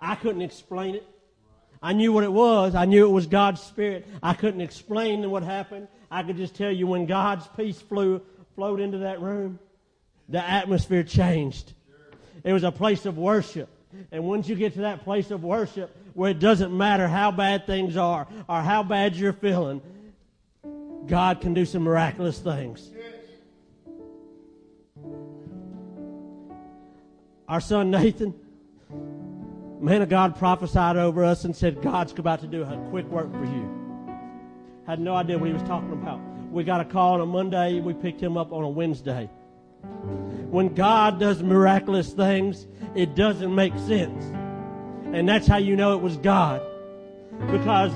I 0.00 0.16
couldn't 0.16 0.42
explain 0.42 0.96
it. 0.96 1.06
I 1.82 1.92
knew 1.92 2.12
what 2.12 2.24
it 2.24 2.32
was. 2.32 2.74
I 2.74 2.84
knew 2.84 3.06
it 3.06 3.10
was 3.10 3.26
God's 3.26 3.62
Spirit. 3.62 4.06
I 4.22 4.34
couldn't 4.34 4.60
explain 4.60 5.28
what 5.30 5.42
happened. 5.42 5.88
I 6.10 6.22
could 6.22 6.36
just 6.36 6.54
tell 6.54 6.70
you 6.72 6.86
when 6.86 7.06
God's 7.06 7.46
peace 7.56 7.80
flew, 7.80 8.20
flowed 8.54 8.80
into 8.80 8.98
that 8.98 9.20
room, 9.20 9.58
the 10.28 10.42
atmosphere 10.42 11.02
changed. 11.02 11.72
It 12.44 12.52
was 12.52 12.64
a 12.64 12.72
place 12.72 13.06
of 13.06 13.18
worship. 13.18 13.68
And 14.12 14.24
once 14.24 14.48
you 14.48 14.54
get 14.54 14.74
to 14.74 14.80
that 14.80 15.04
place 15.04 15.30
of 15.30 15.42
worship 15.42 15.94
where 16.14 16.30
it 16.30 16.38
doesn't 16.38 16.76
matter 16.76 17.08
how 17.08 17.30
bad 17.30 17.66
things 17.66 17.96
are 17.96 18.26
or 18.48 18.60
how 18.60 18.82
bad 18.82 19.16
you're 19.16 19.32
feeling, 19.32 19.80
God 21.06 21.40
can 21.40 21.54
do 21.54 21.64
some 21.64 21.82
miraculous 21.82 22.38
things. 22.38 22.90
Our 27.48 27.60
son 27.62 27.90
Nathan, 27.90 28.34
man 29.80 30.02
of 30.02 30.08
God 30.08 30.36
prophesied 30.36 30.96
over 30.96 31.24
us 31.24 31.44
and 31.44 31.54
said, 31.54 31.82
God's 31.82 32.12
about 32.18 32.40
to 32.40 32.46
do 32.46 32.62
a 32.62 32.88
quick 32.90 33.06
work 33.06 33.32
for 33.32 33.44
you. 33.44 33.78
Had 34.86 35.00
no 35.00 35.14
idea 35.14 35.38
what 35.38 35.46
he 35.48 35.52
was 35.52 35.62
talking 35.62 35.92
about. 35.92 36.20
We 36.50 36.64
got 36.64 36.80
a 36.80 36.84
call 36.84 37.14
on 37.14 37.20
a 37.20 37.26
Monday, 37.26 37.80
we 37.80 37.92
picked 37.92 38.20
him 38.20 38.36
up 38.36 38.52
on 38.52 38.64
a 38.64 38.68
Wednesday. 38.68 39.28
When 40.50 40.74
God 40.74 41.20
does 41.20 41.42
miraculous 41.42 42.12
things, 42.12 42.66
it 42.94 43.14
doesn't 43.14 43.54
make 43.54 43.76
sense. 43.80 44.24
And 45.12 45.28
that's 45.28 45.46
how 45.46 45.58
you 45.58 45.76
know 45.76 45.94
it 45.94 46.00
was 46.00 46.16
God. 46.16 46.62
Because 47.50 47.92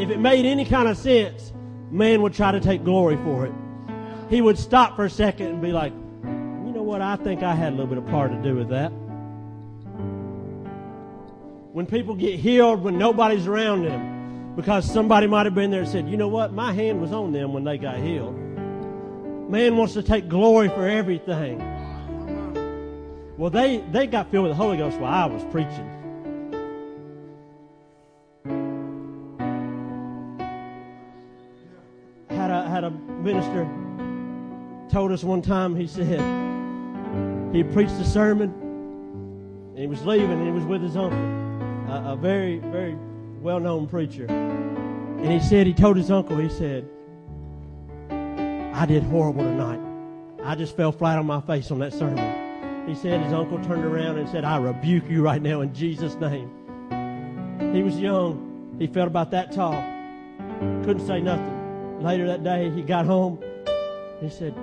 if 0.00 0.10
it 0.10 0.18
made 0.18 0.44
any 0.44 0.64
kind 0.64 0.88
of 0.88 0.96
sense, 0.96 1.52
man 1.90 2.20
would 2.22 2.34
try 2.34 2.52
to 2.52 2.60
take 2.60 2.84
glory 2.84 3.16
for 3.18 3.46
it. 3.46 3.52
He 4.28 4.42
would 4.42 4.58
stop 4.58 4.96
for 4.96 5.04
a 5.04 5.10
second 5.10 5.46
and 5.46 5.62
be 5.62 5.72
like, 5.72 5.92
you 5.92 6.72
know 6.72 6.82
what? 6.82 7.00
I 7.00 7.16
think 7.16 7.42
I 7.42 7.54
had 7.54 7.72
a 7.72 7.76
little 7.76 7.86
bit 7.86 7.98
of 7.98 8.06
part 8.06 8.30
to 8.32 8.42
do 8.42 8.56
with 8.56 8.68
that. 8.68 8.92
When 11.72 11.86
people 11.86 12.14
get 12.14 12.40
healed 12.40 12.82
when 12.82 12.98
nobody's 12.98 13.46
around 13.46 13.84
them, 13.84 14.54
because 14.56 14.90
somebody 14.90 15.26
might 15.26 15.46
have 15.46 15.54
been 15.54 15.70
there 15.70 15.82
and 15.82 15.88
said, 15.88 16.08
you 16.08 16.16
know 16.16 16.28
what? 16.28 16.52
My 16.52 16.72
hand 16.72 17.00
was 17.00 17.12
on 17.12 17.32
them 17.32 17.52
when 17.52 17.62
they 17.64 17.78
got 17.78 17.98
healed. 17.98 18.34
Man 19.48 19.76
wants 19.76 19.94
to 19.94 20.02
take 20.02 20.28
glory 20.28 20.68
for 20.68 20.88
everything. 20.88 21.58
Well, 23.36 23.50
they, 23.50 23.84
they 23.92 24.06
got 24.06 24.30
filled 24.30 24.48
with 24.48 24.52
the 24.52 24.56
Holy 24.56 24.76
Ghost 24.78 24.98
while 24.98 25.12
I 25.12 25.26
was 25.26 25.44
preaching. 25.52 25.94
Had 32.30 32.50
a, 32.50 32.68
had 32.68 32.84
a 32.84 32.90
minister 32.90 33.68
told 34.90 35.12
us 35.12 35.22
one 35.22 35.42
time, 35.42 35.76
he 35.76 35.86
said, 35.86 36.06
he 37.54 37.62
preached 37.62 37.92
a 37.92 38.04
sermon, 38.04 38.50
and 39.70 39.78
he 39.78 39.86
was 39.86 40.04
leaving, 40.04 40.32
and 40.32 40.46
he 40.46 40.50
was 40.50 40.64
with 40.64 40.82
his 40.82 40.96
uncle, 40.96 41.18
a, 41.88 42.12
a 42.12 42.16
very, 42.16 42.58
very 42.58 42.96
well 43.40 43.60
known 43.60 43.86
preacher. 43.86 44.26
And 44.26 45.32
he 45.32 45.40
said, 45.40 45.66
he 45.66 45.74
told 45.74 45.96
his 45.96 46.10
uncle, 46.10 46.36
he 46.36 46.48
said, 46.48 46.88
I 48.10 48.86
did 48.86 49.02
horrible 49.02 49.42
tonight. 49.42 49.80
I 50.44 50.54
just 50.54 50.76
fell 50.76 50.92
flat 50.92 51.18
on 51.18 51.26
my 51.26 51.40
face 51.40 51.70
on 51.70 51.80
that 51.80 51.92
sermon. 51.92 52.88
He 52.88 52.94
said 52.94 53.20
his 53.22 53.32
uncle 53.32 53.58
turned 53.64 53.84
around 53.84 54.18
and 54.18 54.28
said, 54.28 54.44
I 54.44 54.56
rebuke 54.56 55.08
you 55.10 55.22
right 55.22 55.42
now 55.42 55.60
in 55.60 55.74
Jesus' 55.74 56.14
name. 56.14 56.50
He 57.74 57.82
was 57.82 57.98
young. 57.98 58.76
He 58.78 58.86
felt 58.86 59.08
about 59.08 59.30
that 59.32 59.52
tall. 59.52 59.82
Couldn't 60.84 61.06
say 61.06 61.20
nothing. 61.20 62.02
Later 62.02 62.26
that 62.28 62.44
day, 62.44 62.70
he 62.70 62.82
got 62.82 63.04
home. 63.04 63.42
He 64.20 64.30
said, 64.30 64.54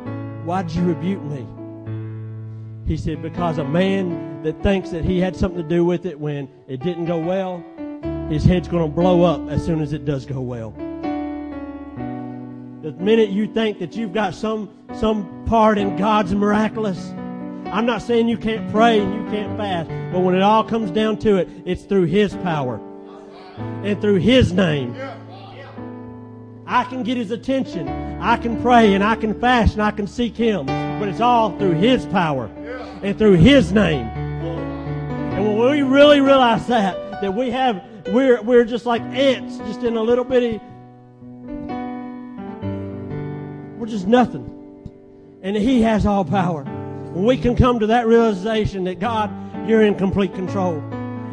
Why'd 0.45 0.71
you 0.71 0.83
rebuke 0.85 1.21
me? 1.23 1.45
He 2.88 2.97
said, 2.97 3.21
Because 3.21 3.57
a 3.57 3.63
man 3.63 4.24
that 4.45 4.62
thinks 4.62 4.91
that 4.91 5.03
he 5.03 5.19
had 5.19 5.36
something 5.36 5.60
to 5.60 5.67
do 5.67 5.84
with 5.84 6.05
it 6.05 6.19
when 6.19 6.47
it 6.67 6.79
didn't 6.81 7.05
go 7.05 7.17
well, 7.17 7.63
his 8.29 8.43
head's 8.43 8.67
going 8.67 8.88
to 8.88 8.95
blow 8.95 9.23
up 9.23 9.49
as 9.49 9.65
soon 9.65 9.81
as 9.81 9.91
it 9.91 10.05
does 10.05 10.23
go 10.23 10.39
well. 10.39 10.69
The 12.84 12.91
minute 12.91 13.29
you 13.29 13.51
think 13.51 13.79
that 13.79 13.95
you've 13.95 14.13
got 14.13 14.36
some, 14.36 14.69
some 14.93 15.45
part 15.45 15.79
in 15.79 15.95
God's 15.95 16.36
miraculous, 16.36 17.12
I'm 17.71 17.88
not 17.88 18.03
saying 18.03 18.29
you 18.29 18.38
can't 18.38 18.71
pray 18.71 18.99
and 18.99 19.15
you 19.15 19.31
can't 19.31 19.58
fast, 19.58 19.89
but 20.13 20.19
when 20.19 20.36
it 20.36 20.43
all 20.43 20.63
comes 20.63 20.91
down 20.91 21.17
to 21.19 21.38
it, 21.38 21.49
it's 21.65 21.81
through 21.81 22.05
His 22.05 22.36
power 22.36 22.79
and 23.58 23.99
through 23.99 24.19
His 24.19 24.53
name. 24.53 24.95
I 26.67 26.84
can 26.84 27.01
get 27.01 27.17
His 27.17 27.31
attention. 27.31 27.88
I 28.21 28.38
can 28.38 28.62
pray 28.62 28.93
and 28.93 29.03
I 29.03 29.15
can 29.15 29.39
fast 29.39 29.73
and 29.73 29.81
I 29.81 29.89
can 29.89 30.05
seek 30.05 30.38
Him, 30.38 30.67
but 30.67 31.08
it's 31.08 31.19
all 31.19 31.58
through 31.58 31.73
His 31.73 32.05
power 32.05 32.45
and 33.01 33.17
through 33.17 33.38
His 33.38 33.71
name. 33.71 34.08
When 35.45 35.71
we 35.71 35.81
really 35.84 36.21
realize 36.21 36.65
that, 36.67 37.21
that 37.21 37.34
we 37.34 37.51
have 37.51 37.84
we're, 38.08 38.41
we're 38.41 38.65
just 38.65 38.86
like 38.86 39.01
ants, 39.01 39.58
just 39.60 39.84
in 39.84 39.95
a 39.97 40.01
little 40.01 40.23
bitty. 40.23 40.60
We're 43.77 43.88
just 43.88 44.08
nothing. 44.08 44.51
And 45.41 45.55
He 45.55 45.81
has 45.81 46.05
all 46.05 46.25
power. 46.25 46.63
When 46.63 47.25
we 47.25 47.38
can 47.38 47.55
come 47.55 47.79
to 47.79 47.88
that 47.88 48.08
realization 48.08 48.84
that 48.86 48.99
God, 48.99 49.31
you're 49.67 49.81
in 49.84 49.95
complete 49.95 50.34
control. 50.34 50.84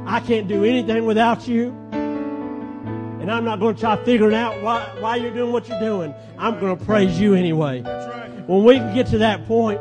I 0.07 0.20
can't 0.20 0.48
do 0.48 0.64
anything 0.64 1.05
without 1.05 1.46
you. 1.46 1.70
And 1.92 3.31
I'm 3.31 3.44
not 3.44 3.61
going 3.61 3.75
to 3.75 3.81
try 3.81 4.03
figuring 4.05 4.35
out 4.35 4.61
why, 4.62 4.83
why 4.98 5.16
you're 5.16 5.33
doing 5.33 5.53
what 5.53 5.68
you're 5.68 5.81
doing. 5.81 6.14
I'm 6.38 6.59
going 6.59 6.77
to 6.77 6.85
praise 6.85 7.20
you 7.20 7.35
anyway. 7.35 7.83
Right. 7.83 8.48
When 8.48 8.64
we 8.64 8.77
can 8.77 8.94
get 8.94 9.07
to 9.09 9.18
that 9.18 9.46
point, 9.46 9.81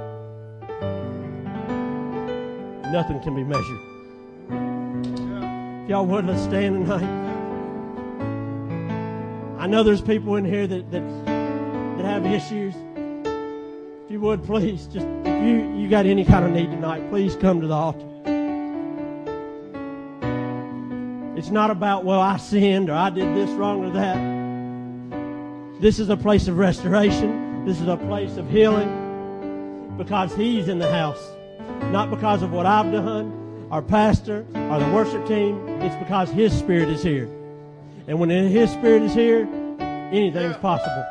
nothing 2.91 3.19
can 3.21 3.35
be 3.35 3.43
measured 3.43 3.90
y'all 5.87 6.05
would, 6.05 6.25
let's 6.25 6.43
stand 6.43 6.85
tonight. 6.85 7.21
I 9.57 9.67
know 9.67 9.83
there's 9.83 10.01
people 10.01 10.35
in 10.35 10.45
here 10.45 10.67
that, 10.67 10.91
that, 10.91 11.25
that 11.25 12.05
have 12.05 12.25
issues. 12.25 12.73
If 14.05 14.11
you 14.11 14.19
would, 14.21 14.43
please, 14.43 14.87
just 14.87 15.05
if 15.05 15.43
you, 15.43 15.75
you 15.75 15.89
got 15.89 16.05
any 16.05 16.25
kind 16.25 16.45
of 16.45 16.51
need 16.51 16.71
tonight, 16.71 17.07
please 17.09 17.35
come 17.35 17.61
to 17.61 17.67
the 17.67 17.73
altar. 17.73 18.07
It's 21.37 21.49
not 21.49 21.71
about, 21.71 22.05
well, 22.05 22.21
I 22.21 22.37
sinned 22.37 22.89
or 22.89 22.93
I 22.93 23.09
did 23.09 23.35
this 23.35 23.49
wrong 23.51 23.85
or 23.85 23.91
that. 23.93 25.81
This 25.81 25.97
is 25.99 26.09
a 26.09 26.17
place 26.17 26.47
of 26.47 26.57
restoration. 26.57 27.65
This 27.65 27.81
is 27.81 27.87
a 27.87 27.97
place 27.97 28.37
of 28.37 28.49
healing 28.49 29.95
because 29.97 30.35
He's 30.35 30.67
in 30.67 30.79
the 30.79 30.91
house. 30.91 31.21
Not 31.91 32.09
because 32.09 32.43
of 32.43 32.51
what 32.51 32.65
I've 32.65 32.91
done, 32.91 33.40
our 33.71 33.81
pastor, 33.81 34.45
or 34.53 34.79
the 34.79 34.91
worship 34.93 35.25
team. 35.25 35.65
It's 35.81 35.95
because 35.95 36.29
His 36.29 36.51
Spirit 36.51 36.89
is 36.89 37.01
here. 37.01 37.29
And 38.07 38.19
when 38.19 38.29
His 38.29 38.69
Spirit 38.69 39.03
is 39.03 39.13
here, 39.13 39.47
anything's 40.11 40.57
possible. 40.57 41.05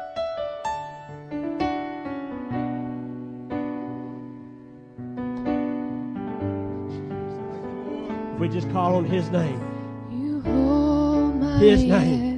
If 8.34 8.40
we 8.40 8.48
just 8.50 8.70
call 8.72 8.96
on 8.96 9.06
His 9.06 9.30
name, 9.30 9.58
His 11.60 11.82
name. 11.82 12.29